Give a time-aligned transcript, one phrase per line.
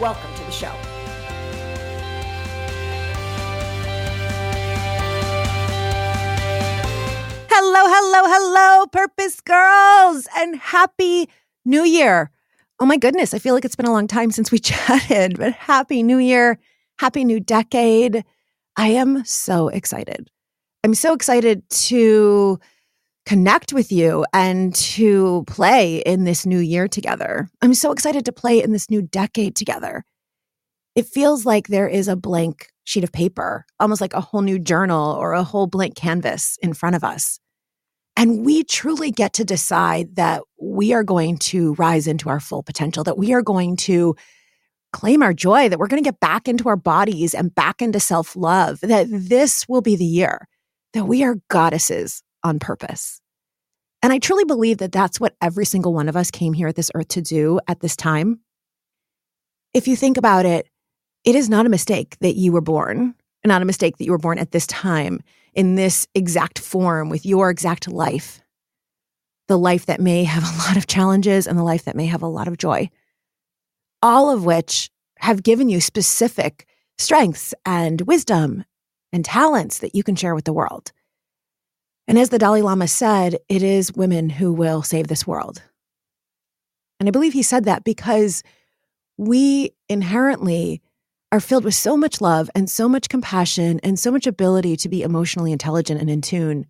[0.00, 0.72] Welcome to the show.
[7.50, 11.28] Hello, hello, hello, Purpose Girls, and Happy
[11.66, 12.30] New Year.
[12.78, 15.52] Oh my goodness, I feel like it's been a long time since we chatted, but
[15.52, 16.58] Happy New Year,
[16.98, 18.24] Happy New Decade.
[18.78, 20.30] I am so excited.
[20.82, 22.58] I'm so excited to
[23.26, 27.48] connect with you and to play in this new year together.
[27.62, 30.04] I'm so excited to play in this new decade together.
[30.96, 34.58] It feels like there is a blank sheet of paper, almost like a whole new
[34.58, 37.38] journal or a whole blank canvas in front of us.
[38.16, 42.62] And we truly get to decide that we are going to rise into our full
[42.62, 44.16] potential, that we are going to
[44.92, 48.00] claim our joy, that we're going to get back into our bodies and back into
[48.00, 50.48] self love, that this will be the year
[50.92, 53.20] that we are goddesses on purpose.
[54.02, 56.76] And I truly believe that that's what every single one of us came here at
[56.76, 58.40] this earth to do at this time.
[59.74, 60.68] If you think about it,
[61.24, 64.18] it is not a mistake that you were born, not a mistake that you were
[64.18, 65.20] born at this time
[65.54, 68.40] in this exact form with your exact life.
[69.48, 72.22] The life that may have a lot of challenges and the life that may have
[72.22, 72.88] a lot of joy.
[74.02, 76.66] All of which have given you specific
[76.98, 78.64] strengths and wisdom
[79.12, 80.92] and talents that you can share with the world.
[82.10, 85.62] And as the Dalai Lama said, it is women who will save this world.
[86.98, 88.42] And I believe he said that because
[89.16, 90.82] we inherently
[91.30, 94.88] are filled with so much love and so much compassion and so much ability to
[94.88, 96.66] be emotionally intelligent and in tune.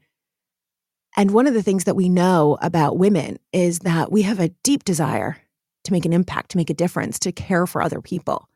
[1.17, 4.51] And one of the things that we know about women is that we have a
[4.63, 5.39] deep desire
[5.85, 8.47] to make an impact, to make a difference, to care for other people.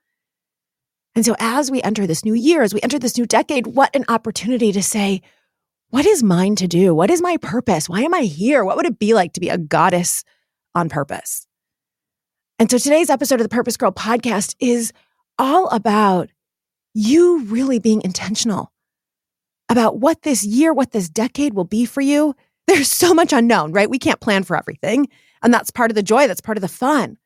[1.15, 3.97] And so, as we enter this new year, as we enter this new decade, what
[3.97, 5.23] an opportunity to say,
[5.95, 6.93] what is mine to do?
[6.93, 7.89] What is my purpose?
[7.89, 8.65] Why am I here?
[8.65, 10.25] What would it be like to be a goddess
[10.75, 11.47] on purpose?
[12.59, 14.93] And so, today's episode of the Purpose Girl podcast is
[15.39, 16.31] all about
[16.95, 18.73] you really being intentional
[19.69, 22.35] about what this year, what this decade will be for you.
[22.67, 23.89] There's so much unknown, right?
[23.89, 25.07] We can't plan for everything.
[25.45, 27.19] And that's part of the joy, that's part of the fun.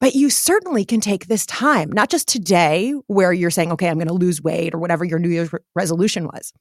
[0.00, 3.98] But you certainly can take this time, not just today, where you're saying, okay, I'm
[3.98, 6.52] going to lose weight or whatever your New Year's re- resolution was.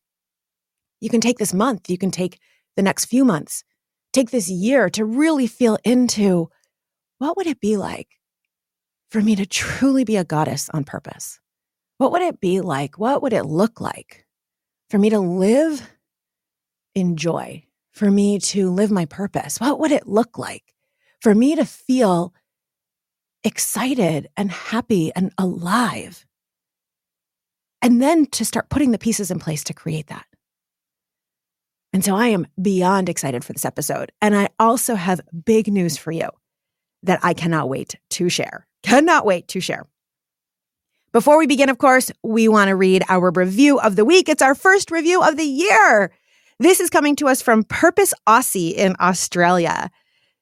[1.00, 2.40] You can take this month, you can take
[2.75, 3.63] the next few months,
[4.13, 6.50] take this year to really feel into
[7.19, 8.08] what would it be like
[9.09, 11.40] for me to truly be a goddess on purpose?
[11.97, 13.00] What would it be like?
[13.00, 14.25] What would it look like
[14.90, 15.90] for me to live
[16.94, 17.64] in joy?
[17.94, 19.59] For me to live my purpose?
[19.59, 20.75] What would it look like
[21.19, 22.34] for me to feel
[23.44, 26.24] excited and happy and alive?
[27.81, 30.25] And then to start putting the pieces in place to create that.
[31.94, 34.12] And so I am beyond excited for this episode.
[34.22, 36.30] And I also have big news for you
[37.03, 38.68] that I cannot wait to share.
[38.84, 39.88] Cannot wait to share.
[41.14, 44.30] Before we begin, of course, we want to read our review of the week.
[44.30, 46.12] It's our first review of the year.
[46.59, 49.90] This is coming to us from Purpose Aussie in Australia.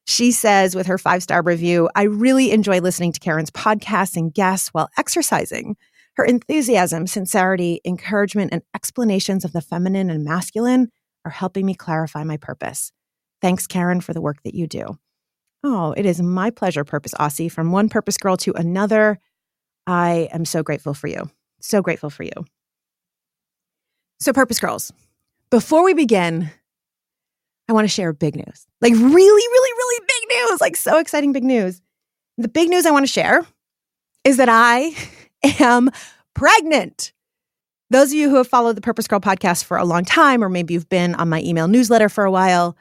[0.06, 4.32] She says, with her five star review, I really enjoy listening to Karen's podcasts and
[4.32, 5.76] guests while exercising.
[6.14, 10.90] Her enthusiasm, sincerity, encouragement, and explanations of the feminine and masculine
[11.26, 12.92] are helping me clarify my purpose.
[13.42, 14.96] Thanks, Karen, for the work that you do.
[15.64, 17.50] Oh, it is my pleasure, Purpose Aussie.
[17.50, 19.18] From one Purpose Girl to another,
[19.88, 21.28] I am so grateful for you.
[21.60, 22.30] So grateful for you.
[24.20, 24.92] So, Purpose Girls,
[25.50, 26.50] before we begin,
[27.68, 28.66] I want to share big news.
[28.80, 30.60] Like, really, really, really big news.
[30.60, 31.82] Like, so exciting big news.
[32.38, 33.44] The big news I want to share
[34.22, 34.94] is that I
[35.60, 35.90] am
[36.34, 37.12] pregnant.
[37.90, 40.48] Those of you who have followed the Purpose Girl podcast for a long time, or
[40.48, 42.76] maybe you've been on my email newsletter for a while,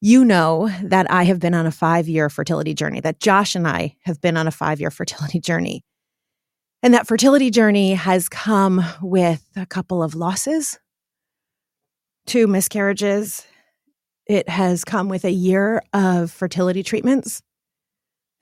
[0.00, 3.66] you know that I have been on a five year fertility journey, that Josh and
[3.66, 5.84] I have been on a five year fertility journey.
[6.84, 10.78] And that fertility journey has come with a couple of losses,
[12.26, 13.44] two miscarriages.
[14.26, 17.42] It has come with a year of fertility treatments.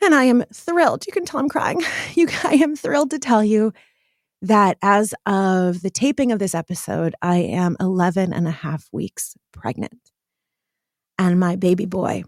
[0.03, 1.07] And I am thrilled.
[1.07, 1.83] You can tell I'm crying.
[2.15, 3.73] You, I am thrilled to tell you
[4.43, 9.35] that as of the taping of this episode, I am 11 and a half weeks
[9.53, 10.13] pregnant
[11.19, 12.25] and my baby boy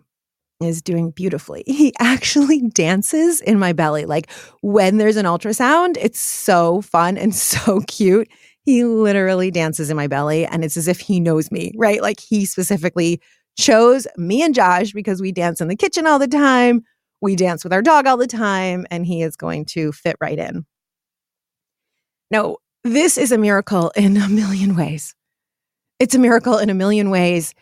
[0.61, 1.63] is doing beautifully.
[1.67, 4.07] He actually dances in my belly.
[4.07, 8.29] Like when there's an ultrasound, it's so fun and so cute.
[8.65, 12.03] He literally dances in my belly and it's as if he knows me, right?
[12.03, 13.21] Like he specifically
[13.59, 16.83] chose me and Josh because we dance in the kitchen all the time.
[17.21, 20.39] We dance with our dog all the time and he is going to fit right
[20.39, 20.67] in.
[22.31, 25.15] No, this is a miracle in a million ways.
[25.99, 27.55] It's a miracle in a million ways.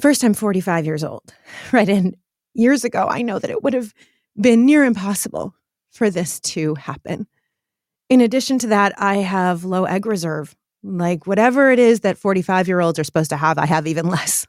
[0.00, 1.32] First, I'm 45 years old,
[1.72, 1.88] right?
[1.88, 2.16] And
[2.54, 3.94] years ago, I know that it would have
[4.40, 5.54] been near impossible
[5.90, 7.26] for this to happen.
[8.08, 10.54] In addition to that, I have low egg reserve.
[10.82, 14.08] Like whatever it is that 45 year olds are supposed to have, I have even
[14.08, 14.46] less.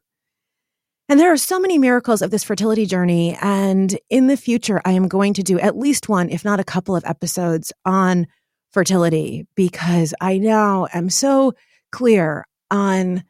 [1.09, 3.37] And there are so many miracles of this fertility journey.
[3.41, 6.63] And in the future, I am going to do at least one, if not a
[6.63, 8.25] couple of episodes on
[8.73, 11.53] fertility, because I now am so
[11.91, 13.23] clear on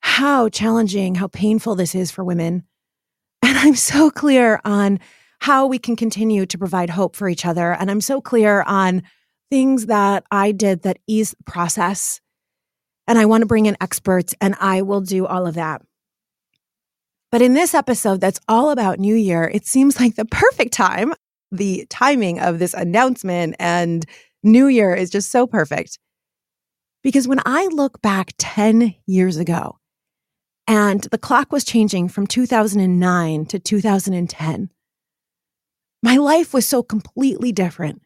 [0.00, 2.64] how challenging, how painful this is for women.
[3.40, 4.98] And I'm so clear on
[5.40, 7.72] how we can continue to provide hope for each other.
[7.72, 9.02] And I'm so clear on
[9.50, 12.20] things that I did that ease the process.
[13.06, 15.82] And I want to bring in experts, and I will do all of that.
[17.30, 21.14] But in this episode, that's all about New Year, it seems like the perfect time.
[21.50, 24.04] The timing of this announcement and
[24.42, 25.98] New Year is just so perfect.
[27.02, 29.78] Because when I look back 10 years ago,
[30.66, 34.70] and the clock was changing from 2009 to 2010,
[36.02, 38.02] my life was so completely different.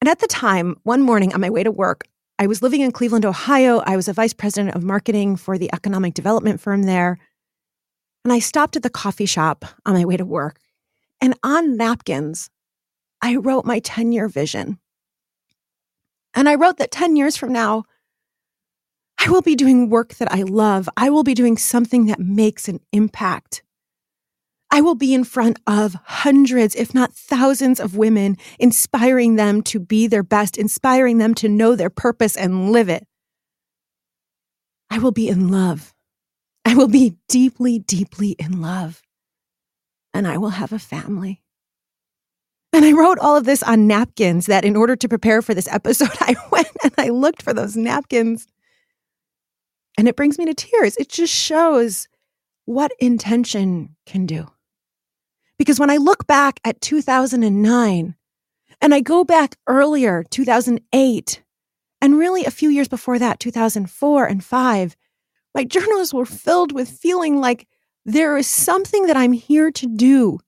[0.00, 2.06] And at the time, one morning on my way to work,
[2.38, 3.82] I was living in Cleveland, Ohio.
[3.84, 7.18] I was a vice president of marketing for the economic development firm there.
[8.24, 10.58] And I stopped at the coffee shop on my way to work.
[11.20, 12.48] And on napkins,
[13.20, 14.78] I wrote my 10 year vision.
[16.34, 17.84] And I wrote that 10 years from now,
[19.18, 20.88] I will be doing work that I love.
[20.96, 23.62] I will be doing something that makes an impact.
[24.70, 29.80] I will be in front of hundreds, if not thousands of women, inspiring them to
[29.80, 33.04] be their best, inspiring them to know their purpose and live it.
[34.88, 35.92] I will be in love.
[36.64, 39.02] I will be deeply, deeply in love.
[40.14, 41.42] And I will have a family.
[42.72, 45.68] And I wrote all of this on napkins that in order to prepare for this
[45.68, 48.46] episode, I went and I looked for those napkins.
[49.98, 50.96] And it brings me to tears.
[50.96, 52.08] It just shows
[52.64, 54.46] what intention can do.
[55.58, 58.14] Because when I look back at 2009
[58.80, 61.42] and I go back earlier, 2008,
[62.00, 64.96] and really a few years before that, 2004 and 5,
[65.54, 67.66] my journals were filled with feeling like
[68.06, 70.38] there is something that I'm here to do,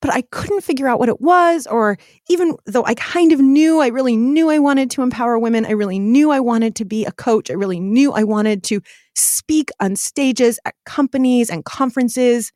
[0.00, 1.66] but I couldn't figure out what it was.
[1.66, 1.98] Or
[2.28, 5.66] even though I kind of knew, I really knew I wanted to empower women.
[5.66, 7.50] I really knew I wanted to be a coach.
[7.50, 8.80] I really knew I wanted to
[9.14, 12.52] speak on stages at companies and conferences,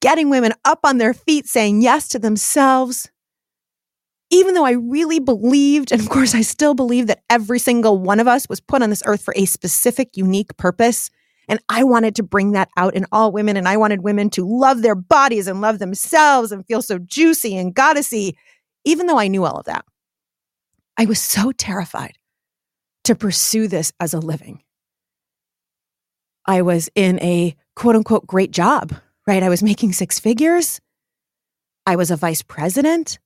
[0.00, 3.10] getting women up on their feet, saying yes to themselves.
[4.30, 8.18] Even though I really believed, and of course I still believe that every single one
[8.18, 11.10] of us was put on this earth for a specific, unique purpose,
[11.48, 13.56] and I wanted to bring that out in all women.
[13.56, 17.56] And I wanted women to love their bodies and love themselves and feel so juicy
[17.56, 18.34] and goddessy,
[18.84, 19.84] even though I knew all of that.
[20.96, 22.18] I was so terrified
[23.04, 24.62] to pursue this as a living.
[26.46, 28.94] I was in a quote unquote great job,
[29.26, 29.42] right?
[29.42, 30.80] I was making six figures.
[31.86, 33.18] I was a vice president.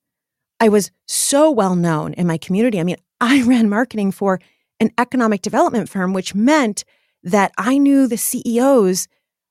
[0.59, 2.79] I was so well known in my community.
[2.79, 4.41] I mean, I ran marketing for
[4.79, 6.85] an economic development firm, which meant
[7.23, 9.09] that I knew the CEOs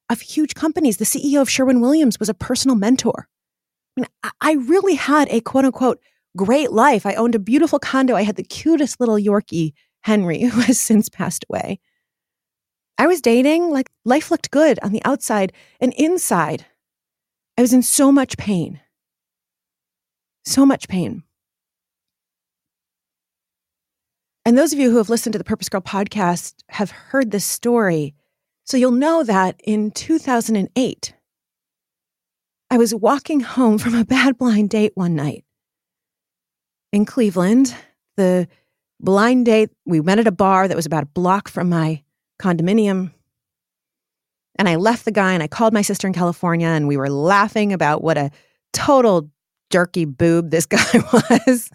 [0.10, 0.98] of huge companies.
[0.98, 3.28] The CEO of Sherwin Williams was a personal mentor.
[3.98, 4.08] I, mean,
[4.42, 6.00] I really had a quote unquote
[6.36, 7.06] great life.
[7.06, 8.16] I owned a beautiful condo.
[8.16, 11.80] I had the cutest little Yorkie, Henry, who has since passed away.
[12.98, 16.66] I was dating, like life looked good on the outside and inside.
[17.58, 18.82] I was in so much pain.
[20.46, 21.24] So much pain.
[24.50, 27.46] And those of you who have listened to the Purpose Girl podcast have heard this
[27.46, 28.16] story.
[28.66, 31.14] So you'll know that in 2008,
[32.72, 35.46] I was walking home from a bad blind date one night
[36.92, 37.76] in Cleveland.
[38.18, 38.48] The
[39.00, 42.02] blind date, we met at a bar that was about a block from my
[42.42, 43.14] condominium.
[44.58, 47.12] And I left the guy and I called my sister in California and we were
[47.12, 48.32] laughing about what a
[48.74, 49.30] total
[49.70, 51.70] jerky boob this guy was.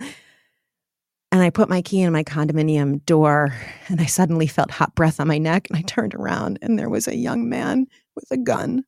[1.35, 3.53] And I put my key in my condominium door
[3.89, 5.67] and I suddenly felt hot breath on my neck.
[5.69, 8.85] And I turned around and there was a young man with a gun.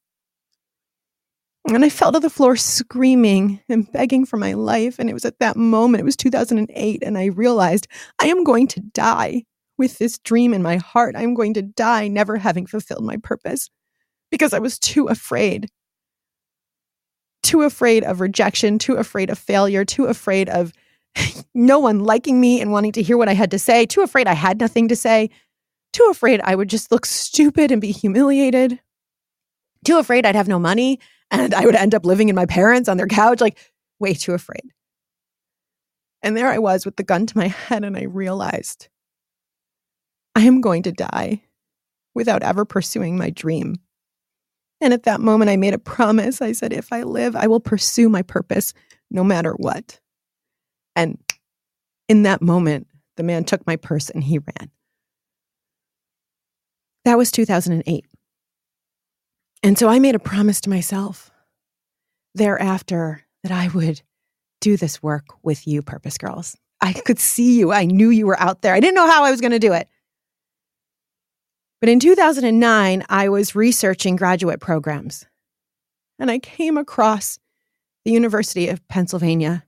[1.67, 5.01] And I fell to the floor screaming and begging for my life.
[5.01, 7.89] And it was at that moment, it was 2008, and I realized
[8.21, 9.43] I am going to die
[9.77, 11.17] with this dream in my heart.
[11.17, 13.71] I am going to die never having fulfilled my purpose
[14.31, 15.67] because I was too afraid
[17.43, 20.73] too afraid of rejection, too afraid of failure, too afraid of
[21.55, 24.27] no one liking me and wanting to hear what I had to say, too afraid
[24.27, 25.31] I had nothing to say,
[25.93, 28.79] too afraid I would just look stupid and be humiliated,
[29.85, 32.89] too afraid I'd have no money and I would end up living in my parents
[32.89, 33.59] on their couch, like
[33.99, 34.73] way too afraid.
[36.23, 38.89] And there I was with the gun to my head, and I realized
[40.35, 41.43] I am going to die
[42.15, 43.77] without ever pursuing my dream.
[44.81, 46.43] And at that moment, I made a promise.
[46.43, 48.75] I said, if I live, I will pursue my purpose
[49.11, 50.01] no matter what.
[50.97, 51.19] And
[52.09, 54.71] in that moment, the man took my purse and he ran.
[57.05, 58.05] That was 2008.
[59.63, 61.31] And so I made a promise to myself
[62.35, 64.03] thereafter that I would
[64.61, 66.57] do this work with you, Purpose Girls.
[66.81, 67.73] I could see you.
[67.73, 68.75] I knew you were out there.
[68.75, 69.89] I didn't know how I was going to do it.
[71.81, 75.27] But in 2009, I was researching graduate programs
[76.19, 77.39] and I came across
[78.05, 79.66] the University of Pennsylvania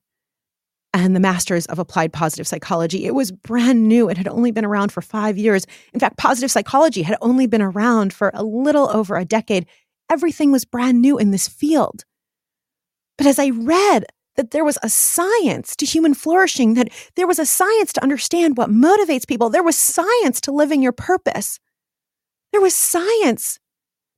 [0.95, 3.05] and the Masters of Applied Positive Psychology.
[3.05, 4.09] It was brand new.
[4.09, 5.67] It had only been around for five years.
[5.93, 9.67] In fact, positive psychology had only been around for a little over a decade.
[10.11, 12.05] Everything was brand new in this field.
[13.19, 17.39] But as I read that there was a science to human flourishing, that there was
[17.39, 21.59] a science to understand what motivates people, there was science to living your purpose,
[22.53, 23.59] there was science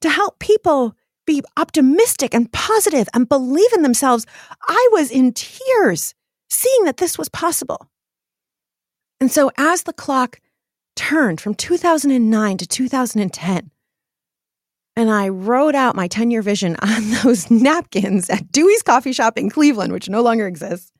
[0.02, 0.94] to help people
[1.26, 4.26] be optimistic and positive and believe in themselves.
[4.68, 6.14] I was in tears
[6.50, 7.88] seeing that this was possible.
[9.20, 10.40] And so, as the clock
[10.96, 13.70] turned from 2009 to 2010,
[14.96, 19.38] and I wrote out my 10 year vision on those napkins at Dewey's Coffee Shop
[19.38, 20.92] in Cleveland, which no longer exists.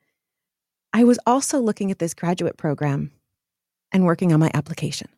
[0.92, 3.12] I was also looking at this graduate program
[3.92, 5.08] and working on my application.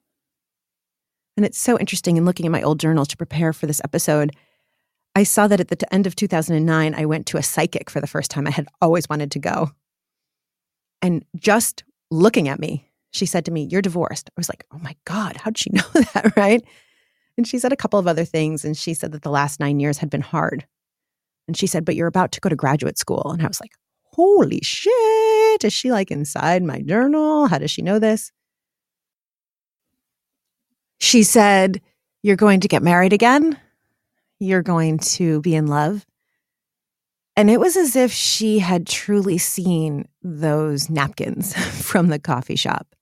[1.36, 4.32] And it's so interesting in looking at my old journals to prepare for this episode.
[5.14, 8.06] I saw that at the end of 2009, I went to a psychic for the
[8.06, 8.46] first time.
[8.46, 9.70] I had always wanted to go.
[11.02, 14.30] And just looking at me, she said to me, You're divorced.
[14.30, 16.32] I was like, Oh my God, how'd she know that?
[16.36, 16.64] Right.
[17.36, 18.64] And she said a couple of other things.
[18.64, 20.66] And she said that the last nine years had been hard.
[21.48, 23.30] And she said, But you're about to go to graduate school.
[23.32, 23.72] And I was like,
[24.04, 25.64] Holy shit.
[25.64, 27.46] Is she like inside my journal?
[27.46, 28.30] How does she know this?
[31.00, 31.80] She said,
[32.22, 33.58] You're going to get married again.
[34.38, 36.04] You're going to be in love.
[37.36, 42.94] And it was as if she had truly seen those napkins from the coffee shop.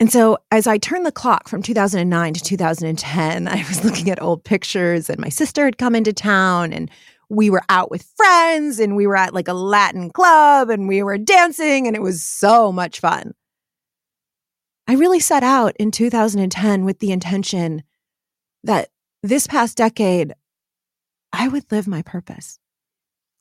[0.00, 4.20] And so, as I turned the clock from 2009 to 2010, I was looking at
[4.20, 6.90] old pictures, and my sister had come into town, and
[7.28, 11.02] we were out with friends, and we were at like a Latin club, and we
[11.02, 13.34] were dancing, and it was so much fun.
[14.86, 17.82] I really set out in 2010 with the intention
[18.64, 18.90] that
[19.22, 20.34] this past decade,
[21.34, 22.58] I would live my purpose.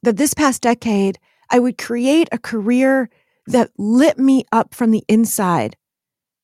[0.02, 1.20] That this past decade,
[1.50, 3.10] I would create a career
[3.48, 5.78] that lit me up from the inside.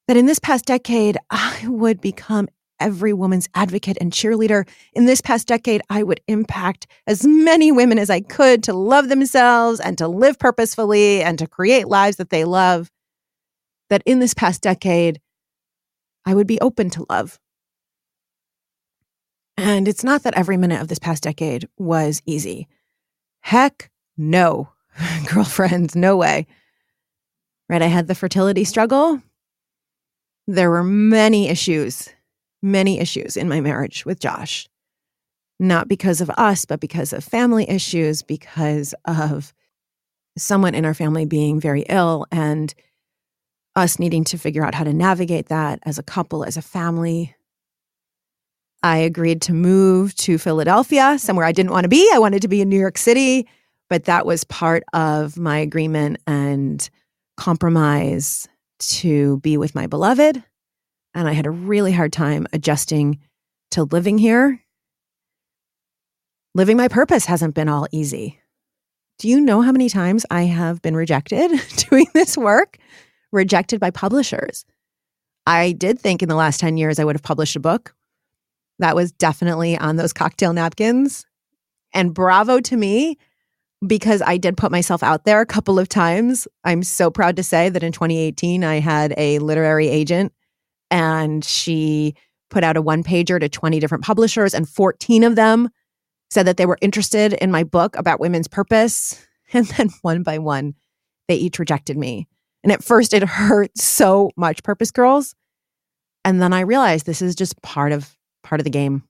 [0.07, 4.67] That in this past decade, I would become every woman's advocate and cheerleader.
[4.93, 9.09] In this past decade, I would impact as many women as I could to love
[9.09, 12.89] themselves and to live purposefully and to create lives that they love.
[13.89, 15.19] That in this past decade,
[16.25, 17.39] I would be open to love.
[19.59, 22.69] And it's not that every minute of this past decade was easy.
[23.41, 24.69] Heck no,
[25.27, 26.47] girlfriends, no way.
[27.67, 27.81] Right?
[27.81, 29.21] I had the fertility struggle.
[30.47, 32.07] There were many issues,
[32.61, 34.69] many issues in my marriage with Josh.
[35.59, 39.53] Not because of us, but because of family issues, because of
[40.37, 42.73] someone in our family being very ill and
[43.75, 47.35] us needing to figure out how to navigate that as a couple, as a family.
[48.81, 52.09] I agreed to move to Philadelphia, somewhere I didn't want to be.
[52.13, 53.47] I wanted to be in New York City,
[53.89, 56.89] but that was part of my agreement and
[57.35, 58.47] compromise
[58.79, 60.41] to be with my beloved.
[61.13, 63.19] And I had a really hard time adjusting
[63.71, 64.61] to living here.
[66.55, 68.39] Living my purpose hasn't been all easy.
[69.17, 71.51] Do you know how many times I have been rejected
[71.89, 72.77] doing this work?
[73.31, 74.65] Rejected by publishers.
[75.45, 77.93] I did think in the last 10 years I would have published a book
[78.79, 81.25] that was definitely on those cocktail napkins.
[81.93, 83.17] And bravo to me
[83.85, 86.47] because I did put myself out there a couple of times.
[86.63, 90.33] I'm so proud to say that in 2018, I had a literary agent
[90.91, 92.15] and she
[92.49, 95.69] put out a one pager to 20 different publishers, and 14 of them
[96.31, 99.25] said that they were interested in my book about women's purpose.
[99.51, 100.75] And then one by one,
[101.27, 102.27] they each rejected me.
[102.61, 105.33] And at first, it hurt so much, Purpose Girls.
[106.23, 108.15] And then I realized this is just part of
[108.49, 109.03] part of the game.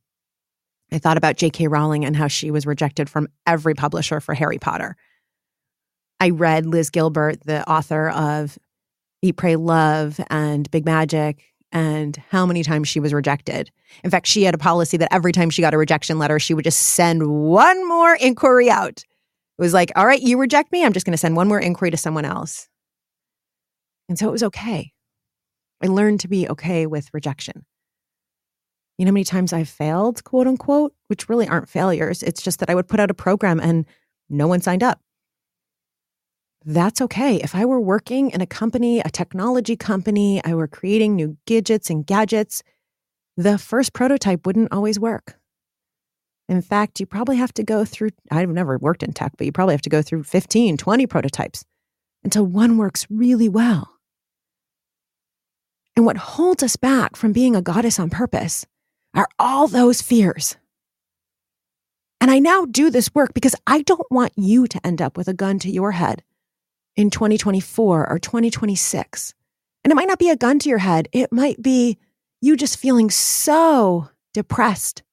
[0.91, 1.67] I thought about J.K.
[1.67, 4.96] Rowling and how she was rejected from every publisher for Harry Potter.
[6.19, 8.58] I read Liz Gilbert, the author of
[9.22, 13.72] Eat, Pray, Love and Big Magic, and how many times she was rejected.
[14.03, 16.53] In fact, she had a policy that every time she got a rejection letter, she
[16.53, 19.03] would just send one more inquiry out.
[19.58, 20.84] It was like, all right, you reject me.
[20.84, 22.67] I'm just going to send one more inquiry to someone else.
[24.08, 24.91] And so it was okay.
[25.84, 27.65] I learned to be okay with rejection.
[29.00, 32.22] You know how many times I've failed, quote unquote, which really aren't failures.
[32.22, 33.86] It's just that I would put out a program and
[34.29, 35.00] no one signed up.
[36.65, 37.38] That's okay.
[37.38, 41.89] If I were working in a company, a technology company, I were creating new gadgets
[41.89, 42.62] and gadgets,
[43.38, 45.39] the first prototype wouldn't always work.
[46.50, 49.53] In fact, you probably have to go through, I've never worked in tech, but you
[49.53, 51.63] probably have to go through 15, 20 prototypes
[52.25, 53.94] until one works really well.
[55.96, 58.65] And what holds us back from being a goddess on purpose
[59.13, 60.58] are all those fears.
[62.22, 65.28] And I now do this work because I don't want you to end up with
[65.28, 66.24] a gun to your head
[66.96, 69.34] in 2024 or 2026.
[69.84, 71.98] And it might not be a gun to your head, it might be
[72.42, 75.04] you just feeling so depressed,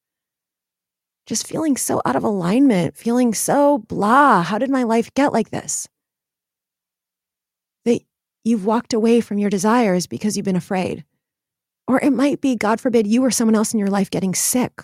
[1.26, 4.42] just feeling so out of alignment, feeling so blah.
[4.42, 5.88] How did my life get like this?
[7.84, 8.00] That
[8.44, 11.04] you've walked away from your desires because you've been afraid.
[11.88, 14.82] Or it might be, God forbid, you or someone else in your life getting sick.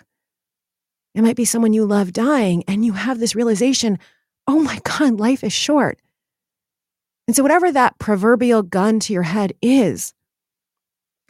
[1.14, 3.98] It might be someone you love dying, and you have this realization
[4.48, 5.98] oh my God, life is short.
[7.26, 10.12] And so, whatever that proverbial gun to your head is,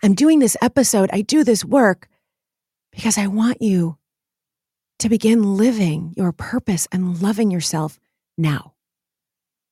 [0.02, 2.08] I'm doing this episode, I do this work
[2.90, 3.98] because I want you
[4.98, 7.98] to begin living your purpose and loving yourself
[8.38, 8.74] now.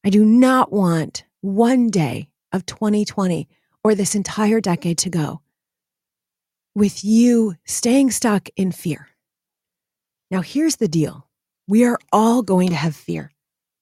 [0.05, 3.49] I do not want one day of 2020
[3.83, 5.41] or this entire decade to go
[6.75, 9.09] with you staying stuck in fear.
[10.31, 11.27] Now, here's the deal
[11.67, 13.31] we are all going to have fear.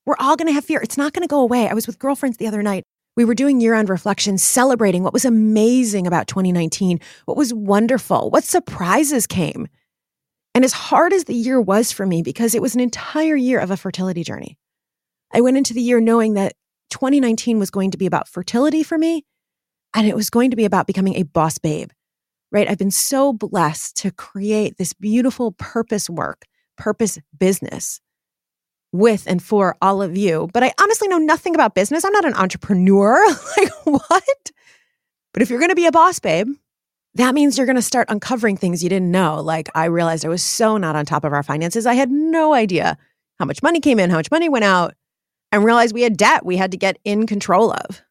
[0.05, 0.79] We're all going to have fear.
[0.81, 1.67] It's not going to go away.
[1.67, 2.83] I was with girlfriends the other night.
[3.15, 8.29] We were doing year end reflections, celebrating what was amazing about 2019, what was wonderful,
[8.29, 9.67] what surprises came.
[10.55, 13.59] And as hard as the year was for me, because it was an entire year
[13.59, 14.57] of a fertility journey,
[15.31, 16.53] I went into the year knowing that
[16.89, 19.25] 2019 was going to be about fertility for me,
[19.93, 21.91] and it was going to be about becoming a boss babe
[22.51, 22.69] right?
[22.69, 26.45] I've been so blessed to create this beautiful purpose work,
[26.77, 28.01] purpose business
[28.91, 30.49] with and for all of you.
[30.53, 32.03] But I honestly know nothing about business.
[32.03, 33.23] I'm not an entrepreneur.
[33.57, 34.51] like, what?
[35.33, 36.47] But if you're going to be a boss babe,
[37.15, 39.41] that means you're going to start uncovering things you didn't know.
[39.41, 41.85] Like, I realized I was so not on top of our finances.
[41.85, 42.97] I had no idea
[43.37, 44.95] how much money came in, how much money went out,
[45.51, 48.01] and realized we had debt we had to get in control of.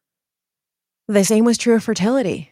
[1.07, 2.51] The same was true of fertility.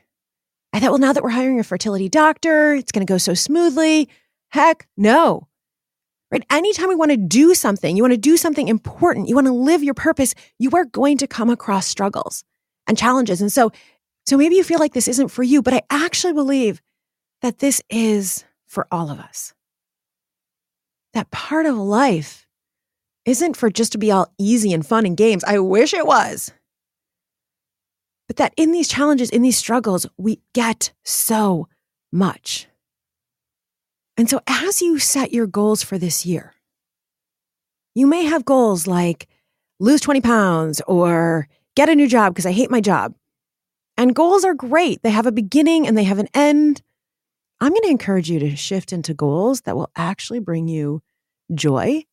[0.74, 3.34] I thought, well, now that we're hiring a fertility doctor, it's going to go so
[3.34, 4.10] smoothly.
[4.50, 5.48] Heck, no.
[6.30, 6.46] Right?
[6.50, 9.54] Anytime we want to do something, you want to do something important, you want to
[9.54, 12.44] live your purpose, you are going to come across struggles
[12.86, 13.42] and challenges.
[13.42, 13.72] And so,
[14.26, 16.82] so maybe you feel like this isn't for you, but I actually believe
[17.42, 19.54] that this is for all of us.
[21.14, 22.46] That part of life
[23.26, 25.44] isn't for just to be all easy and fun and games.
[25.46, 26.52] I wish it was
[28.38, 31.68] that in these challenges, in these struggles, we get so
[32.12, 32.68] much.
[34.16, 36.54] And so, as you set your goals for this year,
[37.94, 39.28] you may have goals like
[39.80, 43.14] lose 20 pounds or get a new job because I hate my job.
[43.96, 46.82] And goals are great, they have a beginning and they have an end.
[47.60, 51.02] I'm going to encourage you to shift into goals that will actually bring you
[51.54, 52.04] joy,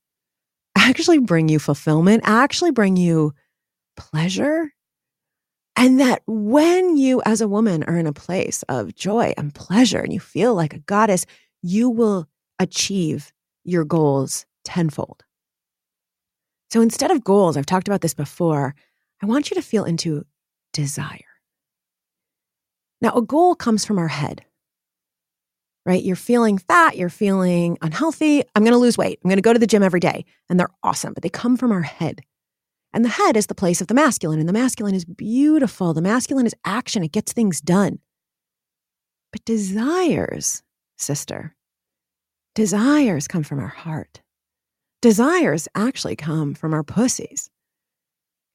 [0.76, 3.34] actually bring you fulfillment, actually bring you
[3.96, 4.72] pleasure
[5.76, 9.98] and that when you, as a woman, are in a place of joy and pleasure
[9.98, 11.26] and you feel like a goddess,
[11.62, 13.32] you will achieve
[13.64, 15.24] your goals tenfold.
[16.70, 18.74] So instead of goals, I've talked about this before,
[19.22, 20.24] I want you to feel into
[20.72, 21.20] desire.
[23.00, 24.44] Now, a goal comes from our head,
[25.84, 26.02] right?
[26.02, 28.42] You're feeling fat, you're feeling unhealthy.
[28.54, 29.18] I'm going to lose weight.
[29.22, 30.24] I'm going to go to the gym every day.
[30.48, 32.22] And they're awesome, but they come from our head.
[32.94, 35.92] And the head is the place of the masculine, and the masculine is beautiful.
[35.92, 37.98] The masculine is action, it gets things done.
[39.32, 40.62] But desires,
[40.96, 41.56] sister,
[42.54, 44.22] desires come from our heart.
[45.02, 47.50] Desires actually come from our pussies,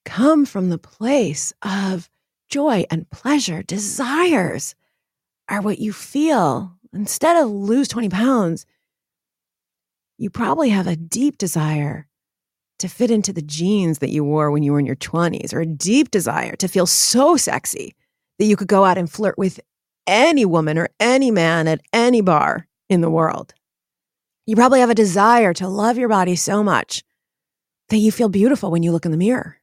[0.05, 2.09] come from the place of
[2.49, 3.61] joy and pleasure.
[3.61, 4.73] Desires
[5.49, 6.77] are what you feel.
[6.93, 8.65] Instead of lose 20 pounds,
[10.17, 12.07] you probably have a deep desire
[12.79, 15.61] to fit into the jeans that you wore when you were in your 20s, or
[15.61, 17.95] a deep desire to feel so sexy
[18.39, 19.59] that you could go out and flirt with
[20.07, 23.53] any woman or any man at any bar in the world.
[24.45, 27.03] You probably have a desire to love your body so much
[27.89, 29.57] that you feel beautiful when you look in the mirror.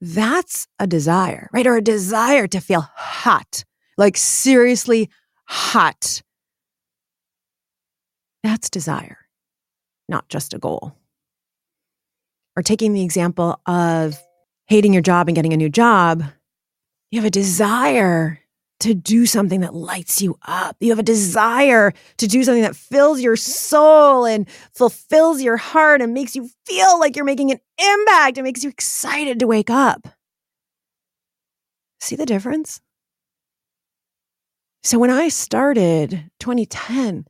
[0.00, 1.66] That's a desire, right?
[1.66, 3.64] Or a desire to feel hot,
[3.96, 5.10] like seriously
[5.46, 6.22] hot.
[8.42, 9.18] That's desire,
[10.08, 10.94] not just a goal.
[12.56, 14.18] Or taking the example of
[14.66, 16.24] hating your job and getting a new job,
[17.10, 18.40] you have a desire
[18.80, 20.76] to do something that lights you up.
[20.80, 26.02] You have a desire to do something that fills your soul and fulfills your heart
[26.02, 28.38] and makes you feel like you're making an impact.
[28.38, 30.08] It makes you excited to wake up.
[32.00, 32.80] See the difference?
[34.82, 37.26] So when I started 2010,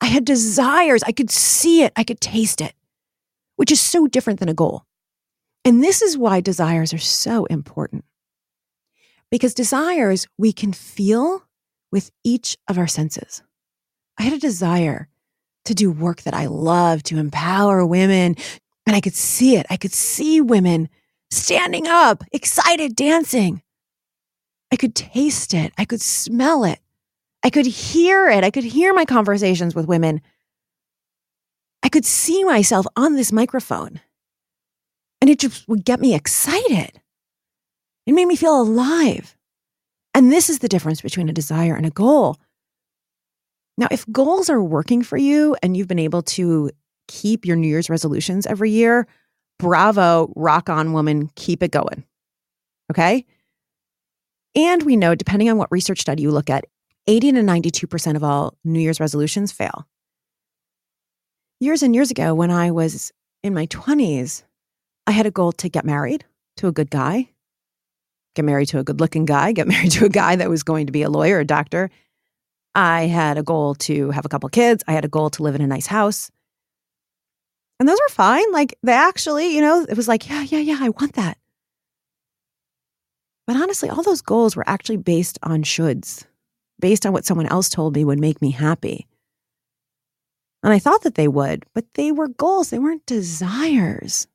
[0.00, 1.02] I had desires.
[1.02, 2.74] I could see it, I could taste it,
[3.56, 4.84] which is so different than a goal.
[5.64, 8.04] And this is why desires are so important.
[9.30, 11.44] Because desires we can feel
[11.90, 13.42] with each of our senses.
[14.18, 15.08] I had a desire
[15.64, 18.36] to do work that I love, to empower women,
[18.86, 19.66] and I could see it.
[19.70, 20.88] I could see women
[21.30, 23.62] standing up, excited, dancing.
[24.70, 25.72] I could taste it.
[25.78, 26.80] I could smell it.
[27.42, 28.44] I could hear it.
[28.44, 30.20] I could hear my conversations with women.
[31.84, 34.00] I could see myself on this microphone.
[35.20, 37.00] And it just would get me excited.
[38.06, 39.36] It made me feel alive.
[40.14, 42.38] And this is the difference between a desire and a goal.
[43.76, 46.70] Now, if goals are working for you and you've been able to
[47.08, 49.06] keep your New Year's resolutions every year,
[49.58, 52.04] bravo, rock on, woman, keep it going.
[52.90, 53.26] Okay.
[54.54, 56.64] And we know, depending on what research study you look at,
[57.06, 59.86] 80 to 92% of all New Year's resolutions fail.
[61.64, 63.10] Years and years ago, when I was
[63.42, 64.42] in my 20s,
[65.06, 66.26] I had a goal to get married
[66.58, 67.30] to a good guy
[68.34, 70.84] get married to a good looking guy, get married to a guy that was going
[70.86, 71.90] to be a lawyer, a doctor.
[72.74, 74.84] I had a goal to have a couple kids.
[74.86, 76.30] I had a goal to live in a nice house.
[77.80, 78.52] And those were fine.
[78.52, 81.38] Like they actually, you know, it was like, yeah, yeah, yeah, I want that.
[83.46, 86.24] But honestly, all those goals were actually based on shoulds,
[86.78, 89.06] based on what someone else told me would make me happy.
[90.64, 94.26] And I thought that they would, but they were goals, they weren't desires.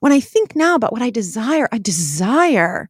[0.00, 2.88] When I think now about what I desire, I desire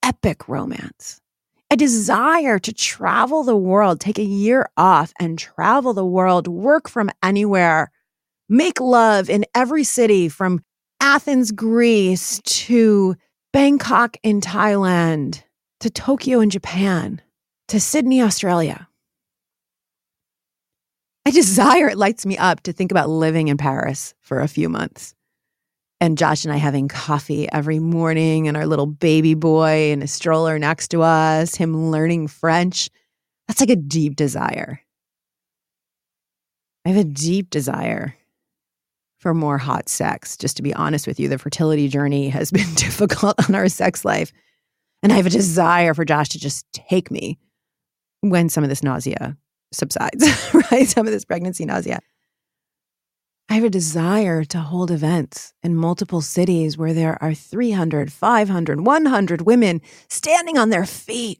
[0.00, 1.20] epic romance,
[1.68, 6.88] a desire to travel the world, take a year off and travel the world, work
[6.88, 7.90] from anywhere,
[8.48, 10.62] make love in every city from
[11.00, 13.16] Athens, Greece to
[13.52, 15.42] Bangkok in Thailand
[15.80, 17.20] to Tokyo in Japan
[17.66, 18.85] to Sydney, Australia.
[21.26, 24.68] I desire it lights me up to think about living in Paris for a few
[24.68, 25.16] months
[26.00, 30.06] and Josh and I having coffee every morning and our little baby boy in a
[30.06, 32.90] stroller next to us, him learning French.
[33.48, 34.80] That's like a deep desire.
[36.84, 38.14] I have a deep desire
[39.18, 40.36] for more hot sex.
[40.36, 44.04] Just to be honest with you, the fertility journey has been difficult on our sex
[44.04, 44.32] life.
[45.02, 47.38] And I have a desire for Josh to just take me
[48.20, 49.36] when some of this nausea
[49.72, 50.24] subsides,
[50.70, 50.88] right?
[50.88, 52.00] Some of this pregnancy nausea.
[53.48, 58.80] I have a desire to hold events in multiple cities where there are 300, 500,
[58.80, 61.38] 100 women standing on their feet,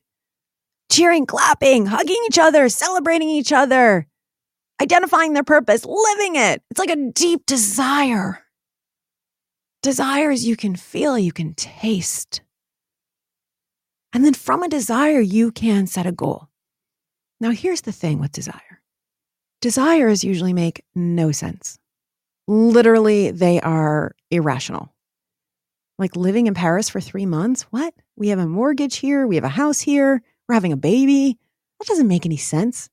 [0.91, 4.07] cheering, clapping, hugging each other, celebrating each other,
[4.81, 6.63] identifying their purpose, living it.
[6.71, 8.45] It's like a deep desire.
[9.83, 12.41] Desires you can feel, you can taste.
[14.13, 16.49] And then from a desire, you can set a goal.
[17.41, 18.81] Now, here's the thing with desire
[19.61, 21.79] desires usually make no sense
[22.47, 24.93] literally they are irrational.
[25.99, 27.63] Like living in Paris for three months?
[27.71, 27.95] What?
[28.17, 29.27] We have a mortgage here.
[29.27, 30.23] We have a house here.
[30.49, 31.39] We're having a baby.
[31.79, 32.89] That doesn't make any sense.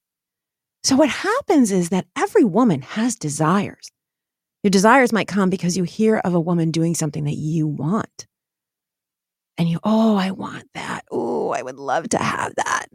[0.83, 3.89] So, what happens is that every woman has desires.
[4.63, 8.27] Your desires might come because you hear of a woman doing something that you want.
[9.57, 11.03] And you, oh, I want that.
[11.11, 12.87] Oh, I would love to have that.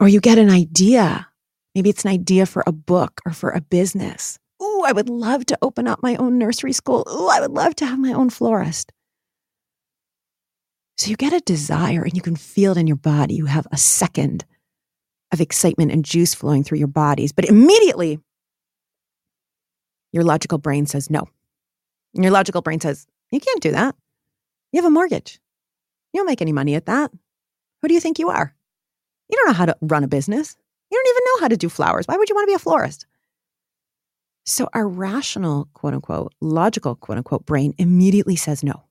[0.00, 1.28] Or you get an idea.
[1.74, 4.38] Maybe it's an idea for a book or for a business.
[4.62, 7.06] Ooh, I would love to open up my own nursery school.
[7.08, 8.92] Ooh, I would love to have my own florist.
[10.96, 13.34] So you get a desire and you can feel it in your body.
[13.34, 14.44] You have a second
[15.32, 17.32] of excitement and juice flowing through your bodies.
[17.32, 18.18] But immediately,
[20.12, 21.28] your logical brain says no.
[22.14, 23.94] And your logical brain says, you can't do that.
[24.72, 25.40] You have a mortgage.
[26.12, 27.12] You don't make any money at that.
[27.80, 28.54] Who do you think you are?
[29.30, 30.56] You don't know how to run a business.
[30.90, 32.06] You don't even know how to do flowers.
[32.06, 33.06] Why would you want to be a florist?
[34.44, 38.84] So our rational, quote unquote, logical, quote unquote, brain immediately says no.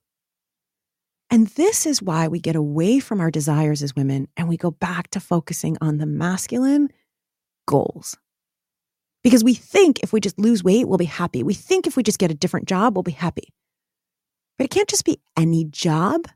[1.29, 4.71] And this is why we get away from our desires as women and we go
[4.71, 6.89] back to focusing on the masculine
[7.67, 8.17] goals,
[9.23, 11.43] Because we think if we just lose weight, we'll be happy.
[11.43, 13.49] We think if we just get a different job, we'll be happy.
[14.57, 16.27] But it can't just be any job.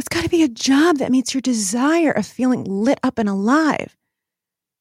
[0.00, 3.28] It's got to be a job that meets your desire of feeling lit up and
[3.28, 3.98] alive.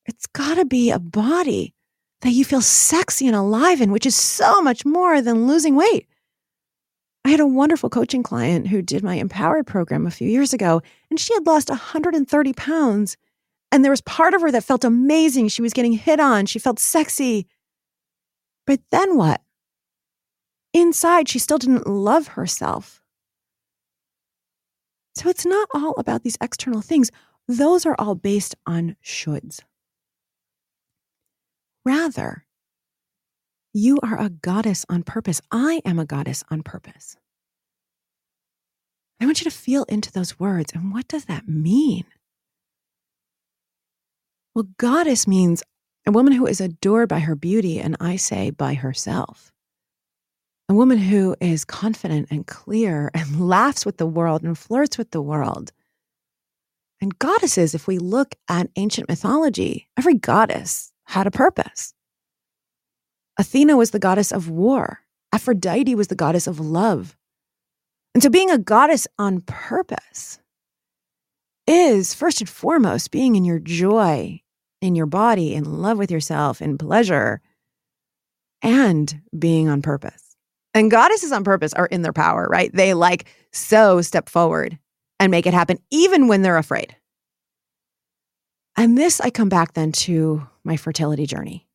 [0.06, 1.74] It's got to be a body
[2.22, 6.08] that you feel sexy and alive in, which is so much more than losing weight.
[7.26, 10.82] I had a wonderful coaching client who did my Empowered program a few years ago,
[11.10, 13.18] and she had lost 130 pounds.
[13.74, 15.50] And there was part of her that felt amazing.
[15.50, 17.46] She was getting hit on, she felt sexy.
[18.66, 19.42] But then what?
[20.74, 22.99] Inside, she still didn't love herself.
[25.20, 27.12] So it's not all about these external things,
[27.46, 29.60] those are all based on shoulds.
[31.84, 32.46] Rather,
[33.74, 35.42] you are a goddess on purpose.
[35.52, 37.18] I am a goddess on purpose.
[39.20, 40.72] I want you to feel into those words.
[40.74, 42.06] And what does that mean?
[44.56, 45.64] Well, goddess means
[46.08, 49.52] a woman who is adored by her beauty, and I say by herself.
[50.70, 55.10] A woman who is confident and clear and laughs with the world and flirts with
[55.10, 55.72] the world.
[57.02, 61.96] And goddesses, if we look at ancient mythology, every goddess had a purpose.
[63.40, 65.00] Athena was the goddess of war,
[65.34, 67.16] Aphrodite was the goddess of love.
[68.14, 70.40] And so being a goddess on purpose
[71.66, 74.42] is first and foremost being in your joy,
[74.82, 77.42] in your body, in love with yourself, in pleasure,
[78.62, 80.29] and being on purpose.
[80.74, 82.72] And goddesses on purpose are in their power, right?
[82.74, 84.78] They like so step forward
[85.20, 86.96] and make it happen, even when they're afraid.
[88.78, 91.68] And this, I come back then to my fertility journey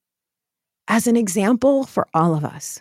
[0.88, 2.80] as an example for all of us.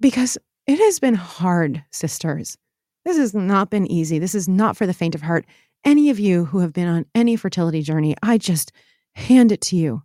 [0.00, 2.56] Because it has been hard, sisters.
[3.04, 4.18] This has not been easy.
[4.18, 5.46] This is not for the faint of heart.
[5.84, 8.72] Any of you who have been on any fertility journey, I just
[9.14, 10.02] hand it to you.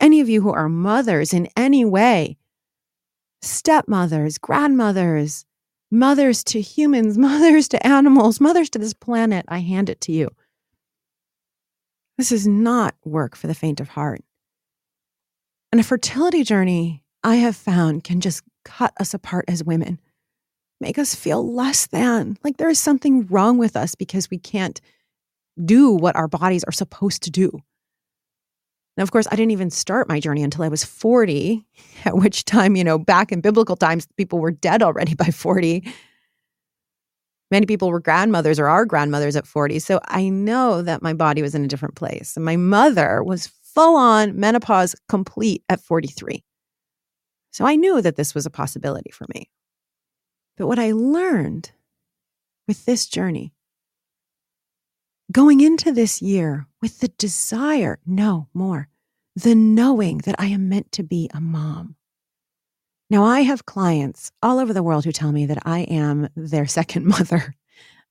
[0.00, 2.36] Any of you who are mothers in any way,
[3.44, 5.44] stepmothers, grandmothers,
[5.90, 10.30] mothers to humans, mothers to animals, mothers to this planet, I hand it to you.
[12.18, 14.22] This is not work for the faint of heart.
[15.72, 20.00] And a fertility journey, I have found, can just cut us apart as women,
[20.80, 24.80] make us feel less than, like there is something wrong with us because we can't
[25.62, 27.50] do what our bodies are supposed to do.
[28.96, 31.66] Of course, I didn't even start my journey until I was 40,
[32.04, 35.86] at which time, you know, back in biblical times, people were dead already by 40.
[37.50, 39.78] Many people were grandmothers or are grandmothers at 40.
[39.78, 42.36] So I know that my body was in a different place.
[42.36, 46.42] And my mother was full on menopause complete at 43.
[47.52, 49.50] So I knew that this was a possibility for me.
[50.56, 51.70] But what I learned
[52.66, 53.52] with this journey,
[55.30, 58.88] going into this year with the desire, no more,
[59.34, 61.96] the knowing that I am meant to be a mom.
[63.08, 66.66] Now, I have clients all over the world who tell me that I am their
[66.78, 67.54] second mother.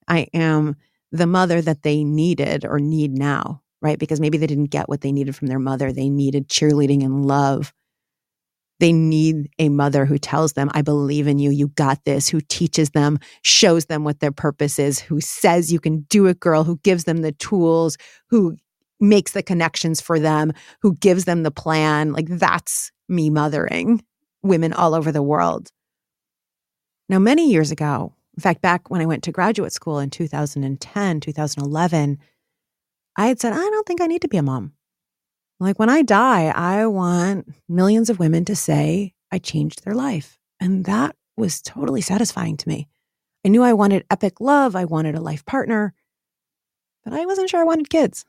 [0.07, 0.75] I am
[1.11, 3.99] the mother that they needed or need now right?
[3.99, 5.91] Because maybe they didn't get what they needed from their mother.
[5.91, 7.73] They needed cheerleading and love.
[8.79, 12.41] They need a mother who tells them, I believe in you, you got this, who
[12.41, 16.63] teaches them, shows them what their purpose is, who says you can do it, girl,
[16.63, 17.97] who gives them the tools,
[18.29, 18.57] who
[18.99, 22.13] makes the connections for them, who gives them the plan.
[22.13, 24.03] Like that's me mothering
[24.41, 25.71] women all over the world.
[27.09, 31.19] Now, many years ago, in fact, back when I went to graduate school in 2010,
[31.19, 32.17] 2011,
[33.15, 34.73] I had said, I don't think I need to be a mom.
[35.63, 40.37] Like when I die, I want millions of women to say I changed their life.
[40.59, 42.89] And that was totally satisfying to me.
[43.45, 45.93] I knew I wanted epic love, I wanted a life partner,
[47.05, 48.25] but I wasn't sure I wanted kids.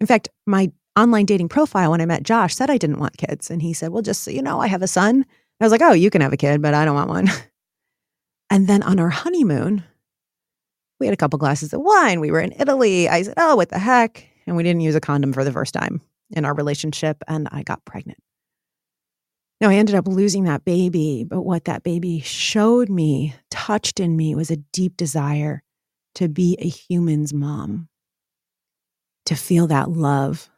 [0.00, 3.50] In fact, my online dating profile when I met Josh said I didn't want kids.
[3.50, 5.24] And he said, Well, just so you know, I have a son.
[5.60, 7.28] I was like, Oh, you can have a kid, but I don't want one.
[8.50, 9.82] and then on our honeymoon,
[10.98, 12.20] we had a couple glasses of wine.
[12.20, 13.08] We were in Italy.
[13.08, 14.26] I said, Oh, what the heck?
[14.46, 17.22] And we didn't use a condom for the first time in our relationship.
[17.26, 18.18] And I got pregnant.
[19.60, 21.24] Now, I ended up losing that baby.
[21.24, 25.62] But what that baby showed me, touched in me, was a deep desire
[26.14, 27.88] to be a human's mom,
[29.26, 30.48] to feel that love,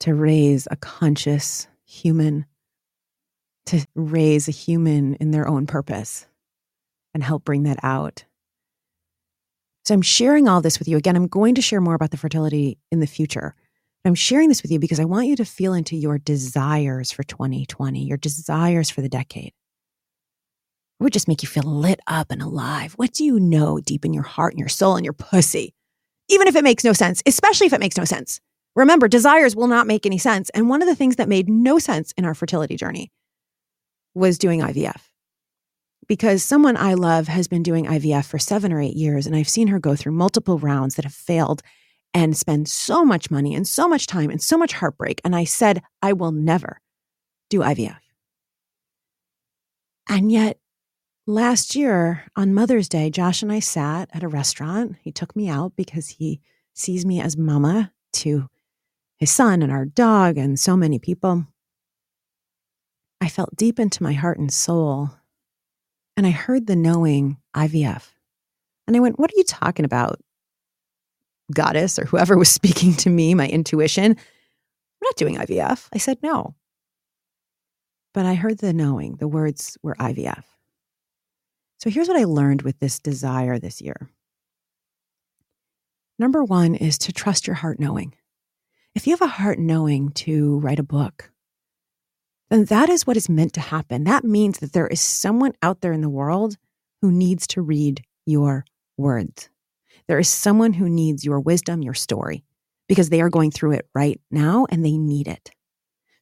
[0.00, 2.46] to raise a conscious human,
[3.66, 6.26] to raise a human in their own purpose
[7.14, 8.24] and help bring that out.
[9.84, 10.98] So I'm sharing all this with you.
[10.98, 13.54] Again, I'm going to share more about the fertility in the future.
[14.08, 17.22] I'm sharing this with you because I want you to feel into your desires for
[17.22, 19.52] 2020, your desires for the decade.
[20.98, 22.94] It would just make you feel lit up and alive.
[22.94, 25.74] What do you know deep in your heart and your soul and your pussy?
[26.30, 28.40] Even if it makes no sense, especially if it makes no sense.
[28.74, 30.48] Remember, desires will not make any sense.
[30.50, 33.12] And one of the things that made no sense in our fertility journey
[34.14, 35.02] was doing IVF.
[36.06, 39.50] Because someone I love has been doing IVF for seven or eight years, and I've
[39.50, 41.62] seen her go through multiple rounds that have failed
[42.14, 45.20] and spend so much money and so much time and so much heartbreak.
[45.24, 46.80] And I said, I will never
[47.50, 47.98] do IVF.
[50.08, 50.58] And yet,
[51.26, 54.96] last year on Mother's Day, Josh and I sat at a restaurant.
[55.02, 56.40] He took me out because he
[56.74, 58.48] sees me as mama to
[59.18, 61.46] his son and our dog and so many people.
[63.20, 65.10] I felt deep into my heart and soul,
[66.16, 68.12] and I heard the knowing IVF.
[68.86, 70.20] And I went, What are you talking about?
[71.52, 74.12] Goddess or whoever was speaking to me, my intuition.
[74.12, 75.88] I'm not doing IVF.
[75.92, 76.54] I said, No.
[78.14, 80.42] But I heard the knowing, the words were IVF.
[81.78, 84.10] So here's what I learned with this desire this year.
[86.18, 88.14] Number one is to trust your heart knowing.
[88.94, 91.30] If you have a heart knowing to write a book,
[92.50, 94.04] then that is what is meant to happen.
[94.04, 96.56] That means that there is someone out there in the world
[97.00, 98.64] who needs to read your
[98.96, 99.48] words.
[100.08, 102.44] There is someone who needs your wisdom, your story,
[102.88, 105.50] because they are going through it right now and they need it.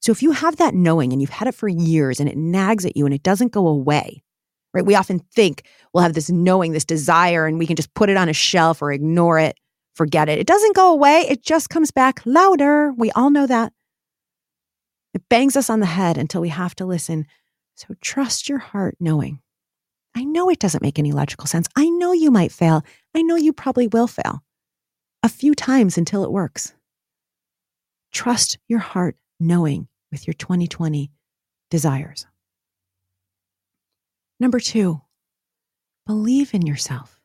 [0.00, 2.84] So if you have that knowing and you've had it for years and it nags
[2.84, 4.22] at you and it doesn't go away,
[4.74, 4.84] right?
[4.84, 8.16] We often think we'll have this knowing, this desire, and we can just put it
[8.16, 9.56] on a shelf or ignore it,
[9.94, 10.38] forget it.
[10.38, 12.92] It doesn't go away, it just comes back louder.
[12.92, 13.72] We all know that.
[15.14, 17.26] It bangs us on the head until we have to listen.
[17.74, 19.40] So trust your heart knowing.
[20.16, 21.68] I know it doesn't make any logical sense.
[21.76, 22.82] I know you might fail.
[23.14, 24.42] I know you probably will fail
[25.22, 26.72] a few times until it works.
[28.12, 31.10] Trust your heart knowing with your 2020
[31.70, 32.26] desires.
[34.40, 35.02] Number two,
[36.06, 37.20] believe in yourself.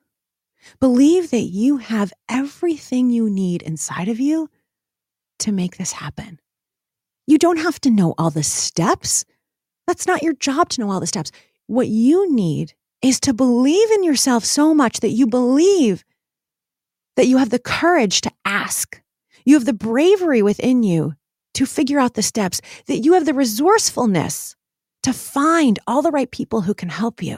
[0.81, 4.49] Believe that you have everything you need inside of you
[5.39, 6.41] to make this happen.
[7.25, 9.23] You don't have to know all the steps.
[9.87, 11.31] That's not your job to know all the steps.
[11.67, 16.03] What you need is to believe in yourself so much that you believe
[17.15, 19.01] that you have the courage to ask.
[19.45, 21.13] You have the bravery within you
[21.55, 24.55] to figure out the steps, that you have the resourcefulness
[25.03, 27.37] to find all the right people who can help you.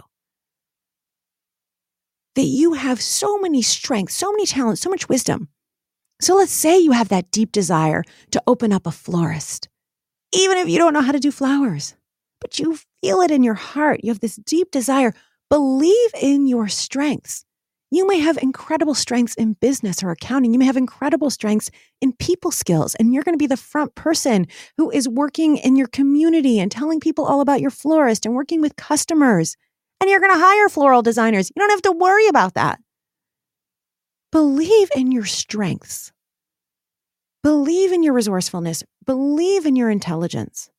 [2.36, 5.50] That you have so many strengths, so many talents, so much wisdom.
[6.22, 9.70] So let's say you have that deep desire to open up a florist,
[10.34, 11.96] even if you don't know how to do flowers,
[12.40, 14.02] but you feel it in your heart.
[14.04, 15.14] You have this deep desire.
[15.50, 17.46] Believe in your strengths.
[17.92, 20.52] You may have incredible strengths in business or accounting.
[20.52, 21.70] You may have incredible strengths
[22.02, 25.76] in people skills, and you're going to be the front person who is working in
[25.76, 29.56] your community and telling people all about your florist and working with customers.
[30.02, 31.52] And you're going to hire floral designers.
[31.56, 32.80] You don't have to worry about that.
[34.32, 36.12] Believe in your strengths.
[37.44, 38.84] Believe in your resourcefulness.
[39.06, 40.72] Believe in your intelligence.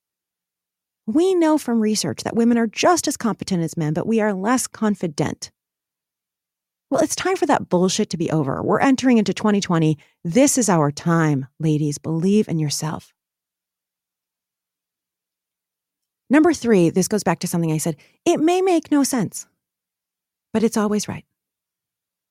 [1.06, 4.32] We know from research that women are just as competent as men, but we are
[4.32, 5.50] less confident.
[6.90, 8.62] Well, it's time for that bullshit to be over.
[8.62, 9.98] We're entering into 2020.
[10.24, 11.98] This is our time, ladies.
[11.98, 13.12] Believe in yourself.
[16.30, 17.96] Number three, this goes back to something I said.
[18.24, 19.46] It may make no sense,
[20.52, 21.24] but it's always right.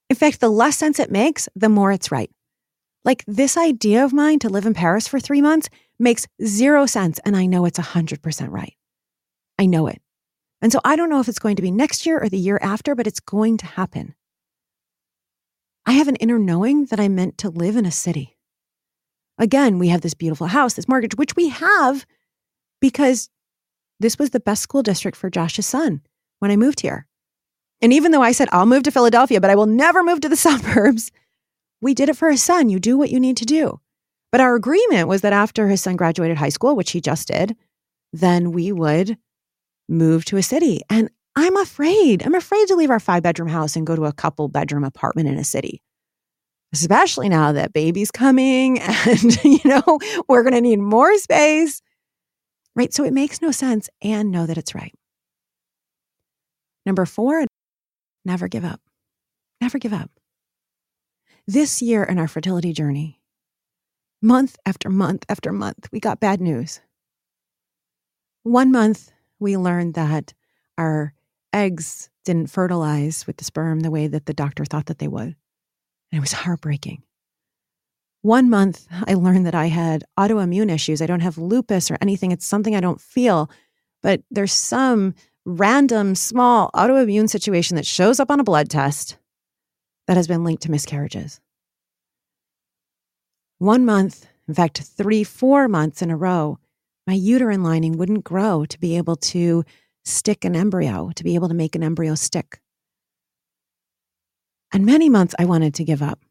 [0.09, 2.31] In fact, the less sense it makes, the more it's right.
[3.05, 7.19] Like this idea of mine to live in Paris for three months makes zero sense,
[7.25, 8.75] and I know it's 100% right.
[9.59, 10.01] I know it.
[10.61, 12.59] And so I don't know if it's going to be next year or the year
[12.61, 14.15] after, but it's going to happen.
[15.85, 18.37] I have an inner knowing that I'm meant to live in a city.
[19.37, 22.05] Again, we have this beautiful house, this mortgage, which we have
[22.79, 23.29] because
[23.99, 26.01] this was the best school district for Josh's son
[26.39, 27.07] when I moved here.
[27.81, 30.29] And even though I said, I'll move to Philadelphia, but I will never move to
[30.29, 31.11] the suburbs,
[31.81, 32.69] we did it for his son.
[32.69, 33.81] You do what you need to do.
[34.33, 37.55] But our agreement was that after his son graduated high school, which he just did,
[38.13, 39.15] then we would
[39.87, 40.81] move to a city.
[40.89, 42.25] And I'm afraid.
[42.25, 45.29] I'm afraid to leave our five bedroom house and go to a couple bedroom apartment
[45.29, 45.83] in a city.
[46.73, 51.83] Especially now that baby's coming and, you know, we're going to need more space.
[52.75, 52.91] Right.
[52.91, 54.95] So it makes no sense and know that it's right.
[56.87, 57.45] Number four,
[58.25, 58.81] never give up.
[59.61, 60.09] Never give up.
[61.45, 63.19] This year in our fertility journey,
[64.23, 66.79] month after month after month, we got bad news.
[68.43, 70.33] One month, we learned that
[70.77, 71.13] our
[71.51, 75.35] eggs didn't fertilize with the sperm the way that the doctor thought that they would.
[76.11, 77.03] And it was heartbreaking.
[78.21, 81.01] One month, I learned that I had autoimmune issues.
[81.01, 82.31] I don't have lupus or anything.
[82.31, 83.51] It's something I don't feel,
[84.01, 85.15] but there's some
[85.45, 89.17] random small autoimmune situation that shows up on a blood test
[90.07, 91.41] that has been linked to miscarriages.
[93.63, 96.59] One month, in fact, three, four months in a row,
[97.07, 99.63] my uterine lining wouldn't grow to be able to
[100.03, 102.59] stick an embryo, to be able to make an embryo stick.
[104.73, 106.25] And many months I wanted to give up.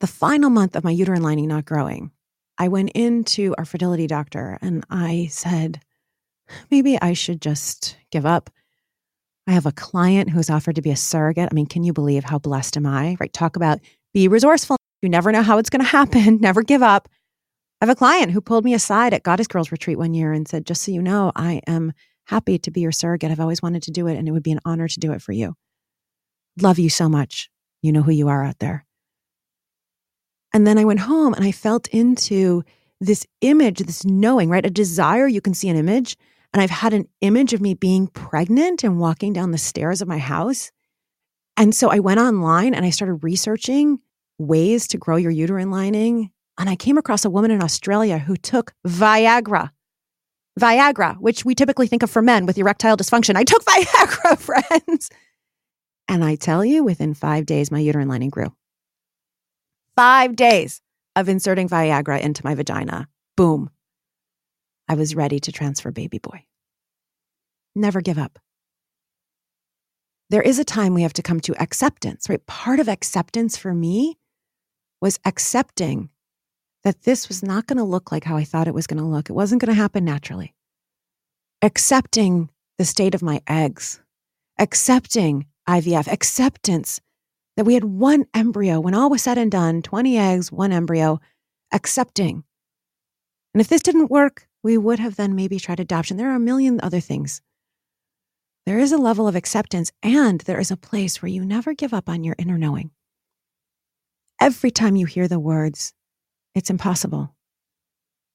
[0.00, 2.10] The final month of my uterine lining not growing,
[2.56, 5.78] I went into our fertility doctor and I said,
[6.70, 8.48] maybe I should just give up.
[9.46, 11.50] I have a client who's offered to be a surrogate.
[11.52, 13.18] I mean, can you believe how blessed am I?
[13.20, 13.30] Right?
[13.30, 13.78] Talk about
[14.14, 14.78] be resourceful.
[15.02, 16.38] You never know how it's going to happen.
[16.40, 17.08] Never give up.
[17.80, 20.46] I have a client who pulled me aside at Goddess Girls Retreat one year and
[20.46, 21.92] said, just so you know, I am
[22.26, 23.32] happy to be your surrogate.
[23.32, 25.20] I've always wanted to do it, and it would be an honor to do it
[25.20, 25.56] for you.
[26.60, 27.50] Love you so much.
[27.82, 28.86] You know who you are out there.
[30.52, 32.62] And then I went home and I felt into
[33.00, 34.64] this image, this knowing, right?
[34.64, 36.16] A desire, you can see an image.
[36.52, 40.08] And I've had an image of me being pregnant and walking down the stairs of
[40.08, 40.70] my house.
[41.56, 43.98] And so I went online and I started researching
[44.46, 48.36] ways to grow your uterine lining and I came across a woman in Australia who
[48.36, 49.70] took Viagra.
[50.60, 53.36] Viagra, which we typically think of for men with erectile dysfunction.
[53.36, 55.10] I took Viagra, friends.
[56.08, 58.52] And I tell you, within five days, my uterine lining grew.
[59.96, 60.80] Five days
[61.16, 63.08] of inserting Viagra into my vagina.
[63.36, 63.70] Boom.
[64.88, 66.44] I was ready to transfer baby boy.
[67.74, 68.38] Never give up.
[70.28, 72.44] There is a time we have to come to acceptance, right?
[72.46, 74.18] Part of acceptance for me
[75.02, 76.08] was accepting
[76.84, 79.06] that this was not going to look like how I thought it was going to
[79.06, 79.28] look.
[79.28, 80.54] It wasn't going to happen naturally.
[81.60, 82.48] Accepting
[82.78, 84.00] the state of my eggs,
[84.58, 87.00] accepting IVF, acceptance
[87.56, 91.20] that we had one embryo when all was said and done 20 eggs, one embryo,
[91.72, 92.44] accepting.
[93.54, 96.16] And if this didn't work, we would have then maybe tried adoption.
[96.16, 97.42] There are a million other things.
[98.66, 101.92] There is a level of acceptance, and there is a place where you never give
[101.92, 102.92] up on your inner knowing.
[104.42, 105.94] Every time you hear the words,
[106.56, 107.32] it's impossible.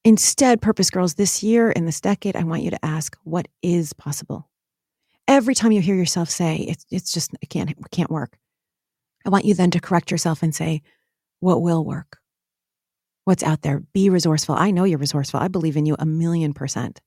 [0.06, 3.92] Instead, Purpose Girls, this year in this decade, I want you to ask, what is
[3.92, 4.48] possible?
[5.28, 8.38] Every time you hear yourself say, it's, it's just, it can't, it can't work.
[9.26, 10.80] I want you then to correct yourself and say,
[11.40, 12.16] what will work?
[13.26, 13.80] What's out there?
[13.92, 14.54] Be resourceful.
[14.54, 15.40] I know you're resourceful.
[15.40, 17.02] I believe in you a million percent.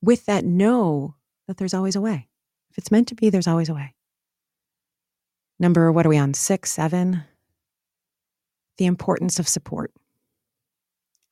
[0.00, 1.16] With that, know
[1.48, 2.28] that there's always a way.
[2.70, 3.96] If it's meant to be, there's always a way.
[5.58, 6.32] Number, what are we on?
[6.34, 7.24] Six, seven?
[8.78, 9.92] The importance of support.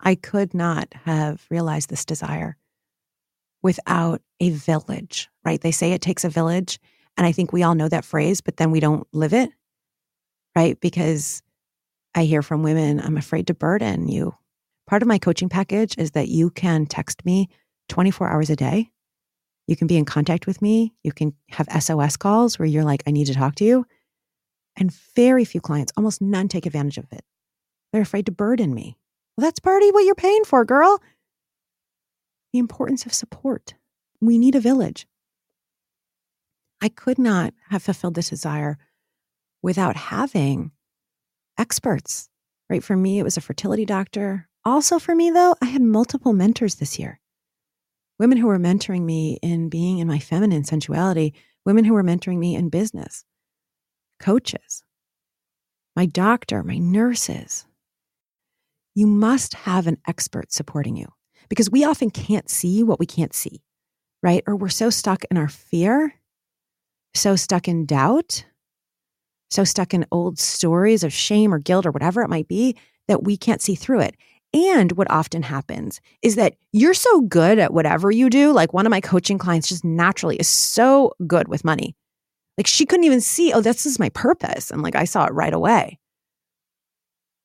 [0.01, 2.57] I could not have realized this desire
[3.63, 5.61] without a village, right?
[5.61, 6.81] They say it takes a village.
[7.17, 9.51] And I think we all know that phrase, but then we don't live it,
[10.57, 10.81] right?
[10.81, 11.43] Because
[12.15, 14.35] I hear from women, I'm afraid to burden you.
[14.87, 17.49] Part of my coaching package is that you can text me
[17.89, 18.91] 24 hours a day.
[19.67, 20.95] You can be in contact with me.
[21.05, 23.87] You can have SOS calls where you're like, I need to talk to you.
[24.77, 27.25] And very few clients, almost none, take advantage of it.
[27.93, 28.97] They're afraid to burden me.
[29.37, 31.01] Well, that's part of what you're paying for, girl.
[32.53, 33.75] The importance of support.
[34.21, 35.07] We need a village.
[36.81, 38.79] I could not have fulfilled this desire
[39.63, 40.73] without having
[41.59, 42.29] experts,
[42.69, 42.83] right?
[42.83, 44.49] For me, it was a fertility doctor.
[44.65, 47.21] Also, for me, though, I had multiple mentors this year
[48.19, 51.35] women who were mentoring me in being in my feminine sensuality,
[51.65, 53.25] women who were mentoring me in business,
[54.21, 54.85] coaches,
[55.97, 57.67] my doctor, my nurses,
[58.95, 61.09] you must have an expert supporting you
[61.49, 63.63] because we often can't see what we can't see,
[64.23, 64.43] right?
[64.47, 66.15] Or we're so stuck in our fear,
[67.15, 68.45] so stuck in doubt,
[69.51, 72.77] so stuck in old stories of shame or guilt or whatever it might be
[73.09, 74.17] that we can't see through it.
[74.55, 78.53] And what often happens is that you're so good at whatever you do.
[78.53, 81.97] Like one of my coaching clients just naturally is so good with money.
[82.59, 84.71] Like she couldn't even see, oh, this is my purpose.
[84.71, 85.99] And like I saw it right away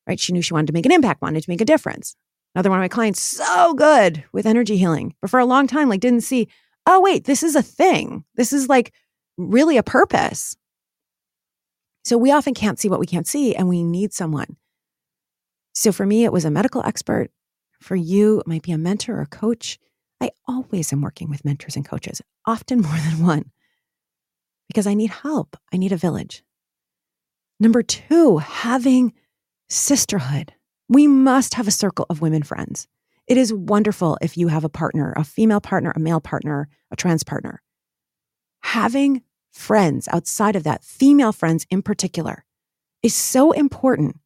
[0.08, 0.18] right?
[0.18, 2.16] She knew she wanted to make an impact, wanted to make a difference.
[2.54, 5.88] Another one of my clients, so good with energy healing, but for a long time,
[5.88, 6.48] like didn't see,
[6.86, 8.24] oh, wait, this is a thing.
[8.34, 8.92] This is like
[9.36, 10.56] really a purpose.
[12.04, 14.56] So we often can't see what we can't see, and we need someone.
[15.74, 17.30] So for me, it was a medical expert.
[17.80, 19.78] For you, it might be a mentor or coach.
[20.20, 23.52] I always am working with mentors and coaches, often more than one,
[24.68, 25.56] because I need help.
[25.72, 26.42] I need a village.
[27.60, 29.12] Number two, having
[29.68, 30.52] sisterhood.
[30.88, 32.86] We must have a circle of women friends.
[33.26, 36.96] It is wonderful if you have a partner, a female partner, a male partner, a
[36.96, 37.62] trans partner.
[38.62, 42.44] Having friends outside of that, female friends in particular,
[43.02, 44.16] is so important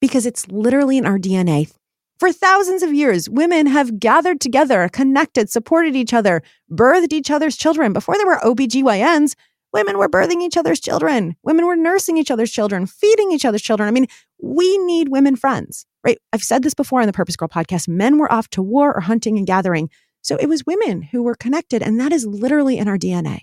[0.00, 1.72] because it's literally in our DNA.
[2.20, 7.56] For thousands of years, women have gathered together, connected, supported each other, birthed each other's
[7.56, 7.92] children.
[7.92, 9.34] Before there were OBGYNs,
[9.74, 11.34] Women were birthing each other's children.
[11.42, 13.88] Women were nursing each other's children, feeding each other's children.
[13.88, 14.06] I mean,
[14.44, 15.86] we need women friends.
[16.04, 16.18] right?
[16.32, 17.88] I've said this before on the Purpose Girl podcast.
[17.88, 19.88] Men were off to war or hunting and gathering.
[20.22, 23.40] So it was women who were connected, and that is literally in our DNA.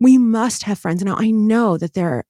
[0.00, 1.02] We must have friends.
[1.02, 2.24] Now, I know that there, are,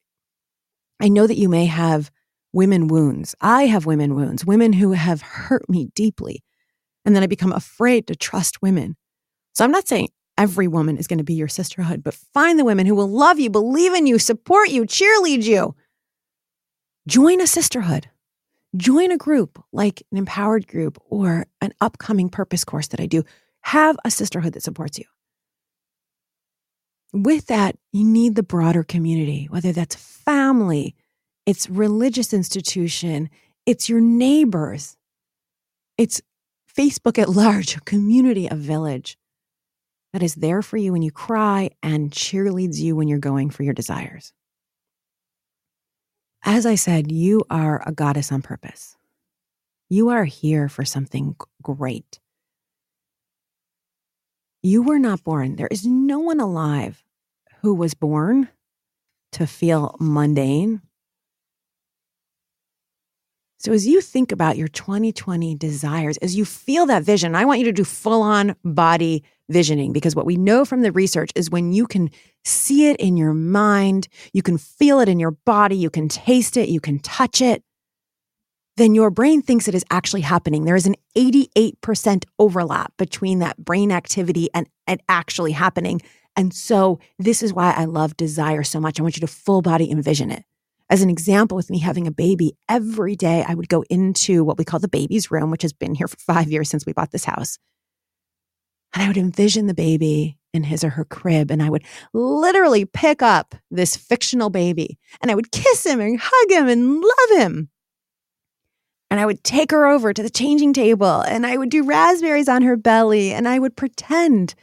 [1.01, 2.11] I know that you may have
[2.55, 3.35] women wounds.
[3.43, 6.43] I have women wounds, women who have hurt me deeply.
[7.05, 8.97] And then I become afraid to trust women.
[9.55, 10.09] So I'm not saying
[10.39, 13.39] every woman is going to be your sisterhood, but find the women who will love
[13.39, 15.75] you, believe in you, support you, cheerlead you.
[17.09, 18.11] Join a sisterhood.
[18.77, 23.23] Join a group like an empowered group or an upcoming purpose course that I do.
[23.63, 25.07] Have a sisterhood that supports you.
[27.15, 30.95] With that, you need the broader community, whether that's family,
[31.47, 33.31] it's religious institution,
[33.65, 34.99] it's your neighbors,
[35.97, 36.21] it's
[36.77, 39.17] Facebook at large, a community, a village
[40.13, 43.63] that is there for you when you cry and cheerleads you when you're going for
[43.63, 44.35] your desires.
[46.45, 48.97] As I said, you are a goddess on purpose.
[49.89, 52.21] You are here for something great.
[54.63, 55.57] You were not born.
[55.57, 57.03] There is no one alive
[57.63, 58.49] who was born
[59.33, 60.83] to feel mundane.
[63.61, 67.59] So, as you think about your 2020 desires, as you feel that vision, I want
[67.59, 71.51] you to do full on body visioning because what we know from the research is
[71.51, 72.11] when you can
[72.45, 76.57] see it in your mind, you can feel it in your body, you can taste
[76.57, 77.65] it, you can touch it,
[78.77, 80.65] then your brain thinks it is actually happening.
[80.65, 86.01] There is an 88% overlap between that brain activity and it actually happening.
[86.37, 89.01] And so this is why I love desire so much.
[89.01, 90.45] I want you to full body envision it.
[90.91, 94.57] As an example, with me having a baby, every day I would go into what
[94.57, 97.11] we call the baby's room, which has been here for five years since we bought
[97.11, 97.59] this house.
[98.95, 101.85] And I would envision the baby in his or her crib, and I would
[102.15, 107.01] literally pick up this fictional baby and I would kiss him and hug him and
[107.03, 107.69] love him.
[109.11, 112.49] And I would take her over to the changing table and I would do raspberries
[112.49, 114.55] on her belly and I would pretend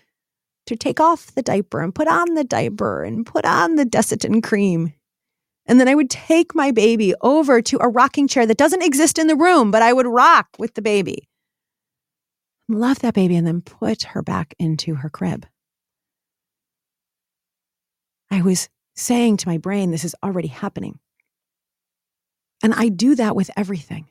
[0.66, 4.42] to take off the diaper and put on the diaper and put on the Desitin
[4.42, 4.94] cream.
[5.68, 9.18] And then I would take my baby over to a rocking chair that doesn't exist
[9.18, 11.28] in the room, but I would rock with the baby
[12.68, 15.46] love that baby, and then put her back into her crib.
[18.32, 21.00] I was saying to my brain, this is already happening.
[22.64, 24.08] And I do that with everything.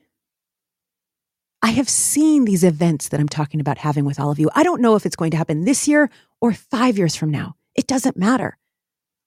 [1.63, 4.51] I have seen these events that I'm talking about having with all of you.
[4.55, 7.57] I don't know if it's going to happen this year or five years from now.
[7.75, 8.59] It doesn't matter.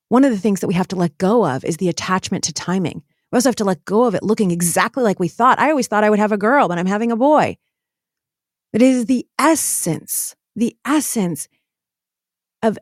[0.10, 2.54] One of the things that we have to let go of is the attachment to
[2.54, 3.04] timing.
[3.32, 5.60] We also have to let go of it looking exactly like we thought.
[5.60, 7.58] I always thought I would have a girl, but I'm having a boy.
[8.74, 11.48] It is the essence, the essence
[12.62, 12.78] of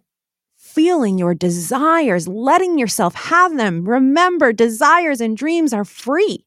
[0.56, 3.88] feeling your desires, letting yourself have them.
[3.88, 6.46] Remember, desires and dreams are free.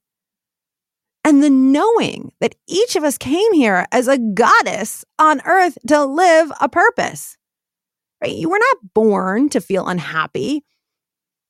[1.24, 6.05] And the knowing that each of us came here as a goddess on earth to
[6.05, 7.38] live a purpose.
[8.22, 8.34] Right?
[8.34, 10.64] You were not born to feel unhappy.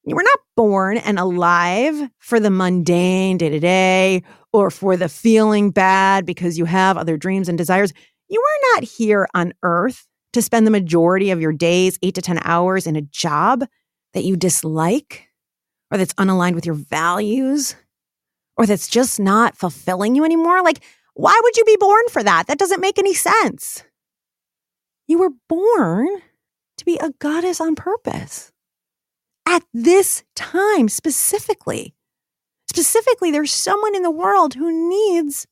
[0.05, 5.09] You were not born and alive for the mundane day to day or for the
[5.09, 7.93] feeling bad because you have other dreams and desires.
[8.29, 12.23] You are not here on earth to spend the majority of your days, eight to
[12.23, 13.65] 10 hours, in a job
[14.15, 15.29] that you dislike
[15.91, 17.77] or that's unaligned with your values
[18.57, 20.63] or that's just not fulfilling you anymore.
[20.63, 20.83] Like,
[21.15, 22.47] why would you be born for that?
[22.47, 23.85] That doesn't make any sense.
[25.07, 26.09] You were born
[26.89, 28.51] be a goddess on purpose
[29.47, 31.95] at this time specifically.
[32.67, 35.47] Specifically, there's someone in the world who needs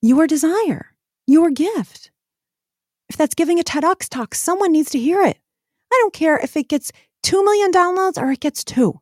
[0.00, 0.94] your desire,
[1.26, 2.12] your gift.
[3.08, 5.38] If that's giving a TEDx talk, someone needs to hear it.
[5.92, 6.92] I don't care if it gets
[7.24, 9.00] 2 million downloads or it gets two.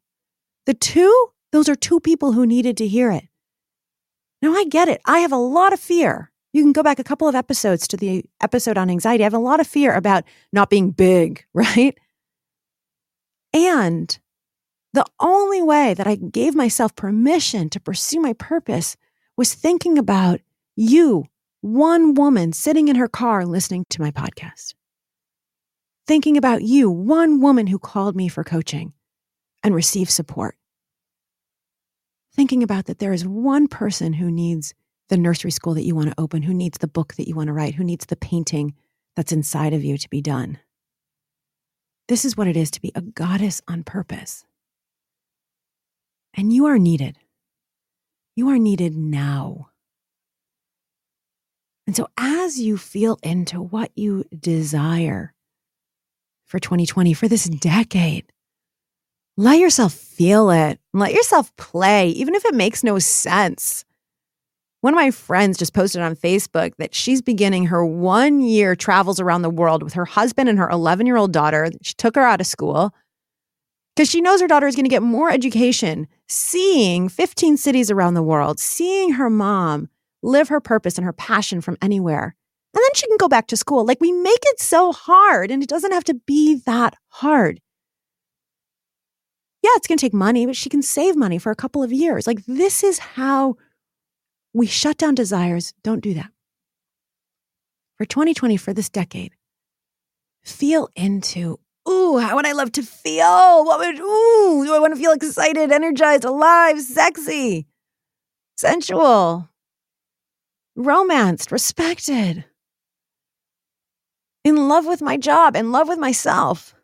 [0.64, 3.25] The two, those are two people who needed to hear it.
[4.41, 5.03] Now, I get it.
[5.05, 6.30] I have a lot of fear.
[6.53, 9.22] You can go back a couple of episodes to the episode on anxiety.
[9.22, 11.96] I have a lot of fear about not being big, right?
[13.53, 14.18] And
[14.92, 18.96] the only way that I gave myself permission to pursue my purpose
[19.36, 20.40] was thinking about
[20.76, 21.26] you,
[21.61, 24.74] one woman sitting in her car listening to my podcast.
[26.07, 28.92] Thinking about you, one woman who called me for coaching
[29.62, 30.57] and received support.
[32.34, 34.74] Thinking about that there is one person who needs
[35.11, 37.49] the nursery school that you want to open, who needs the book that you want
[37.49, 38.75] to write, who needs the painting
[39.17, 40.59] that's inside of you to be done.
[42.09, 44.45] This is what it is to be a goddess on purpose.
[46.35, 47.19] And you are needed.
[48.37, 49.71] You are needed now.
[51.87, 55.35] And so, as you feel into what you desire
[56.47, 58.33] for 2020, for this decade,
[59.37, 60.79] let yourself feel it.
[60.93, 63.85] Let yourself play, even if it makes no sense.
[64.81, 69.20] One of my friends just posted on Facebook that she's beginning her one year travels
[69.20, 71.70] around the world with her husband and her 11 year old daughter.
[71.83, 72.95] She took her out of school
[73.95, 78.14] because she knows her daughter is going to get more education seeing 15 cities around
[78.14, 79.89] the world, seeing her mom
[80.22, 82.35] live her purpose and her passion from anywhere.
[82.72, 83.85] And then she can go back to school.
[83.85, 87.61] Like we make it so hard, and it doesn't have to be that hard.
[89.62, 91.93] Yeah, it's going to take money, but she can save money for a couple of
[91.93, 92.26] years.
[92.26, 93.57] Like this is how
[94.53, 95.72] we shut down desires.
[95.82, 96.30] Don't do that.
[97.96, 99.32] For 2020, for this decade,
[100.42, 103.64] feel into, ooh, how would I love to feel?
[103.64, 107.66] What would, ooh, do I want to feel excited, energized, alive, sexy,
[108.57, 109.51] sensual,
[110.76, 112.44] romanced, respected,
[114.42, 116.74] in love with my job, in love with myself?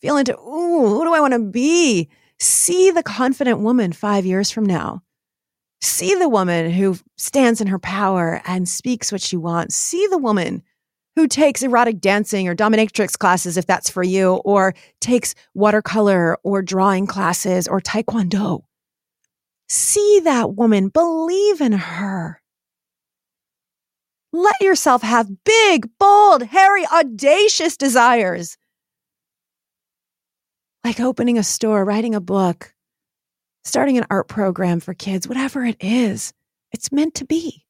[0.00, 2.08] Feel into, ooh, who do I want to be?
[2.38, 5.02] See the confident woman five years from now
[5.80, 9.76] See the woman who stands in her power and speaks what she wants.
[9.76, 10.62] See the woman
[11.14, 16.62] who takes erotic dancing or dominatrix classes, if that's for you, or takes watercolor or
[16.62, 18.62] drawing classes or taekwondo.
[19.68, 22.40] See that woman, believe in her.
[24.32, 28.56] Let yourself have big, bold, hairy, audacious desires.
[30.84, 32.74] Like opening a store, writing a book,
[33.64, 36.32] starting an art program for kids, whatever it is,
[36.72, 37.64] it's meant to be.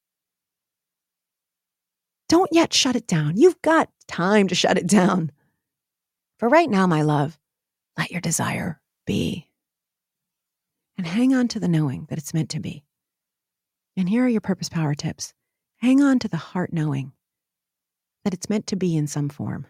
[2.28, 3.36] Don't yet shut it down.
[3.36, 5.32] You've got time to shut it down.
[6.38, 7.38] For right now, my love,
[7.96, 9.48] let your desire be.
[10.96, 12.84] And hang on to the knowing that it's meant to be.
[13.96, 15.32] And here are your purpose power tips
[15.78, 17.12] hang on to the heart knowing
[18.24, 19.66] that it's meant to be in some form.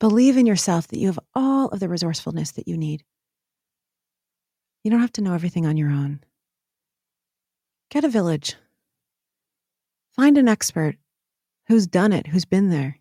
[0.00, 3.04] Believe in yourself that you have all of the resourcefulness that you need
[4.84, 6.20] you don't have to know everything on your own.
[7.90, 8.56] Get a village.
[10.14, 10.96] Find an expert
[11.68, 12.98] who's done it, who's been there,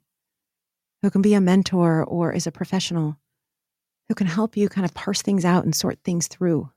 [1.02, 3.18] who can be a mentor or is a professional,
[4.08, 6.70] who can help you kind of parse things out and sort things through,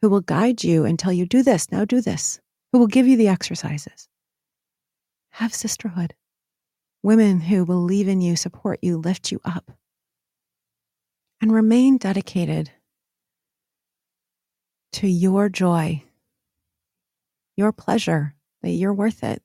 [0.00, 2.40] who will guide you and tell you, do this, now do this,
[2.72, 4.08] who will give you the exercises.
[5.30, 6.14] Have sisterhood.
[7.02, 9.72] Women who believe in you, support you, lift you up.
[11.40, 12.70] And remain dedicated
[14.92, 16.02] to your joy,
[17.56, 19.42] your pleasure, that you're worth it.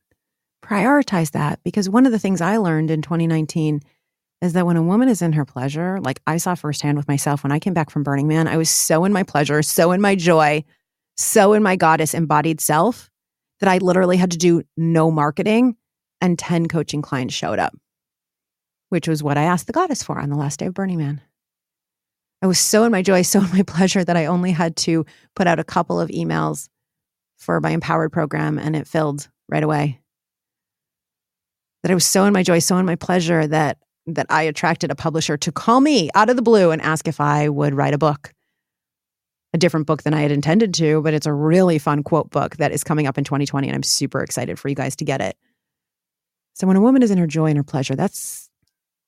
[0.64, 3.82] Prioritize that because one of the things I learned in 2019
[4.42, 7.44] is that when a woman is in her pleasure, like I saw firsthand with myself
[7.44, 10.02] when I came back from Burning Man, I was so in my pleasure, so in
[10.02, 10.64] my joy,
[11.16, 13.10] so in my goddess embodied self
[13.60, 15.76] that I literally had to do no marketing
[16.22, 17.76] and 10 coaching clients showed up,
[18.90, 21.22] which was what I asked the goddess for on the last day of Burning Man.
[22.42, 25.06] I was so in my joy, so in my pleasure that I only had to
[25.36, 26.70] put out a couple of emails
[27.38, 30.00] for my empowered program and it filled right away.
[31.84, 33.78] That I was so in my joy, so in my pleasure that
[34.08, 37.20] that I attracted a publisher to call me out of the blue and ask if
[37.20, 38.34] I would write a book.
[39.54, 42.56] A different book than I had intended to, but it's a really fun quote book
[42.58, 45.20] that is coming up in 2020 and I'm super excited for you guys to get
[45.20, 45.36] it.
[46.54, 48.47] So when a woman is in her joy and her pleasure, that's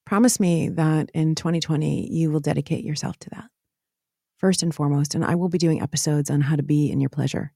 [0.10, 3.46] Promise me that in 2020, you will dedicate yourself to that
[4.38, 5.14] first and foremost.
[5.14, 7.54] And I will be doing episodes on how to be in your pleasure.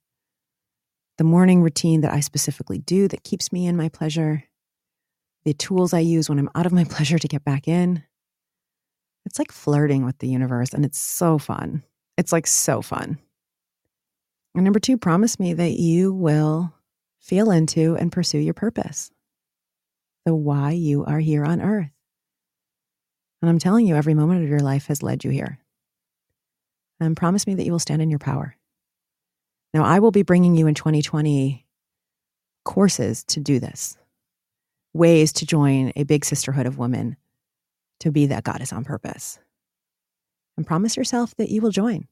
[1.18, 4.44] The morning routine that I specifically do that keeps me in my pleasure,
[5.46, 8.04] the tools I use when I'm out of my pleasure to get back in.
[9.26, 11.82] It's like flirting with the universe, and it's so fun.
[12.20, 13.18] It's like so fun.
[14.54, 16.72] And number two, promise me that you will
[17.20, 19.10] feel into and pursue your purpose,
[20.24, 21.90] the why you are here on earth.
[23.44, 25.60] And I'm telling you, every moment of your life has led you here.
[27.02, 28.56] And promise me that you will stand in your power.
[29.74, 31.66] Now, I will be bringing you in 2020
[32.64, 33.98] courses to do this,
[34.94, 37.18] ways to join a big sisterhood of women
[38.00, 39.40] to be that goddess on purpose.
[40.56, 42.08] And promise yourself that you will join,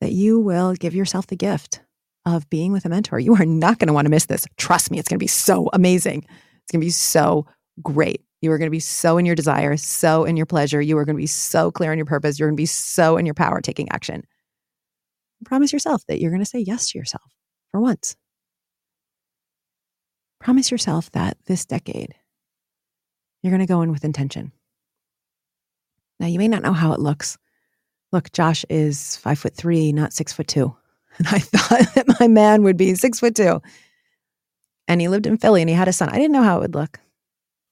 [0.00, 1.80] that you will give yourself the gift
[2.24, 3.18] of being with a mentor.
[3.18, 4.46] You are not going to want to miss this.
[4.58, 6.24] Trust me, it's going to be so amazing.
[6.62, 7.46] It's going to be so
[7.82, 8.22] great.
[8.44, 10.80] You are going to be so in your desire, so in your pleasure.
[10.82, 12.38] You are going to be so clear on your purpose.
[12.38, 14.22] You're going to be so in your power taking action.
[15.46, 17.32] Promise yourself that you're going to say yes to yourself
[17.70, 18.16] for once.
[20.40, 22.14] Promise yourself that this decade,
[23.42, 24.52] you're going to go in with intention.
[26.20, 27.38] Now, you may not know how it looks.
[28.12, 30.76] Look, Josh is five foot three, not six foot two.
[31.16, 33.62] And I thought that my man would be six foot two.
[34.88, 36.08] And he lived in Philly and he had a son.
[36.08, 36.98] I didn't know how it would look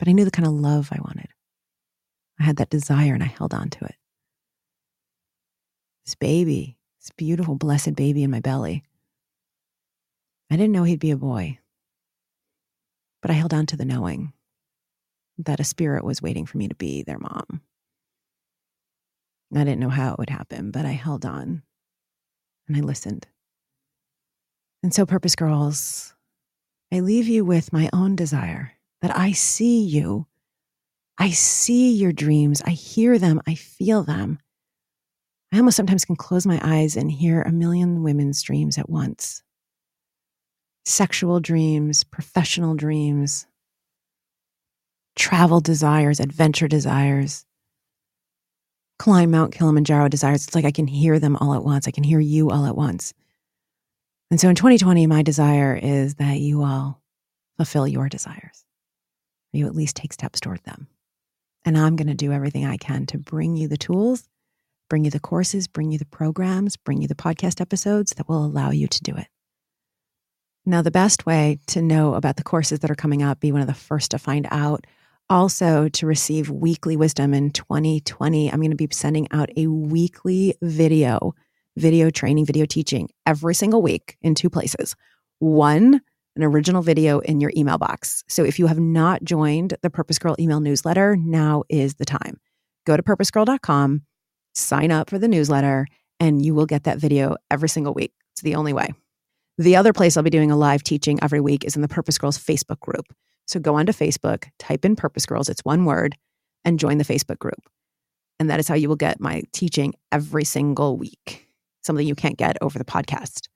[0.03, 1.29] but I knew the kind of love I wanted.
[2.41, 3.95] I had that desire and I held on to it.
[6.05, 8.83] This baby, this beautiful, blessed baby in my belly.
[10.51, 11.61] I didn't know he'd be a boy,
[13.21, 14.33] but I held on to the knowing
[15.39, 17.61] that a spirit was waiting for me to be their mom.
[19.55, 21.63] I didn't know how it would happen, but I held on
[22.67, 23.29] and I listened.
[24.83, 26.13] And so, Purpose Girls,
[26.93, 28.73] I leave you with my own desire
[29.03, 30.27] that I see you.
[31.19, 32.63] I see your dreams.
[32.65, 33.41] I hear them.
[33.47, 34.39] I feel them.
[35.53, 39.43] I almost sometimes can close my eyes and hear a million women's dreams at once
[40.85, 43.47] sexual dreams, professional dreams,
[45.15, 47.47] travel desires, adventure desires,
[48.99, 50.45] climb Mount Kilimanjaro desires.
[50.45, 51.87] It's like I can hear them all at once.
[51.87, 53.15] I can hear you all at once.
[54.31, 57.01] And so in 2020, my desire is that you all
[57.57, 58.62] fulfill your desires.
[59.53, 60.89] You at least take steps toward them.
[61.65, 64.29] And I'm going to do everything I can to bring you the tools,
[64.89, 68.45] bring you the courses, bring you the programs, bring you the podcast episodes that will
[68.45, 69.29] allow you to do it.
[70.65, 73.61] Now, the best way to know about the courses that are coming up, be one
[73.61, 74.87] of the first to find out,
[75.29, 80.55] also to receive weekly wisdom in 2020, I'm going to be sending out a weekly
[80.63, 81.35] video
[81.77, 84.95] video training, video teaching every single week in two places.
[85.39, 86.01] One,
[86.37, 88.25] an original video in your email box.
[88.29, 92.41] So if you have not joined the Purpose Girl email newsletter, now is the time.
[92.87, 94.03] Go to purposegirl.com,
[94.55, 95.87] sign up for the newsletter,
[96.19, 98.13] and you will get that video every single week.
[98.33, 98.93] It's the only way.
[99.59, 102.19] The other place I'll be doing a live teaching every week is in the Purpose
[102.19, 103.07] Girls Facebook group.
[103.47, 106.17] So go onto Facebook, type in Purpose Girls, it's one word,
[106.65, 107.61] and join the Facebook group.
[108.41, 111.49] And that is how you will get my teaching every single week
[111.83, 113.49] something you can't get over the podcast.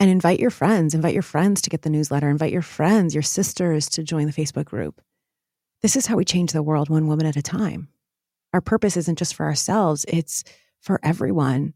[0.00, 3.22] And invite your friends, invite your friends to get the newsletter, invite your friends, your
[3.22, 5.00] sisters to join the Facebook group.
[5.82, 7.88] This is how we change the world one woman at a time.
[8.52, 10.44] Our purpose isn't just for ourselves, it's
[10.80, 11.74] for everyone.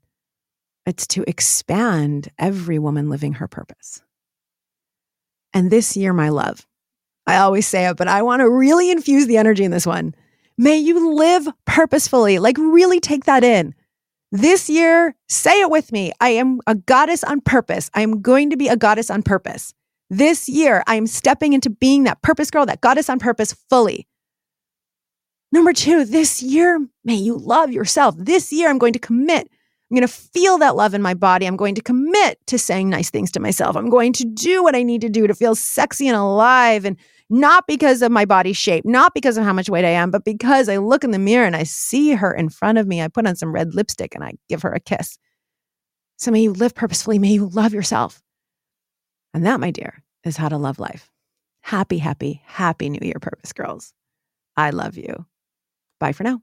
[0.87, 4.03] It's to expand every woman living her purpose.
[5.53, 6.67] And this year, my love,
[7.27, 10.15] I always say it, but I want to really infuse the energy in this one.
[10.57, 13.75] May you live purposefully, like really take that in.
[14.33, 16.11] This year, say it with me.
[16.19, 17.91] I am a goddess on purpose.
[17.93, 19.75] I am going to be a goddess on purpose.
[20.09, 24.09] This year, I am stepping into being that purpose girl, that goddess on purpose fully.
[25.53, 28.15] Number two, this year, may you love yourself.
[28.17, 29.51] This year, I'm going to commit.
[29.91, 31.45] I'm going to feel that love in my body.
[31.45, 33.77] I'm going to commit to saying nice things to myself.
[33.77, 36.97] I'm going to do what I need to do to feel sexy and alive and
[37.33, 40.23] not because of my body shape, not because of how much weight I am, but
[40.23, 43.01] because I look in the mirror and I see her in front of me.
[43.01, 45.19] I put on some red lipstick and I give her a kiss.
[46.19, 47.19] So may you live purposefully.
[47.19, 48.23] May you love yourself.
[49.33, 51.11] And that, my dear, is how to love life.
[51.63, 53.95] Happy, happy, happy New Year, Purpose Girls.
[54.55, 55.25] I love you.
[56.01, 56.43] Bye for now.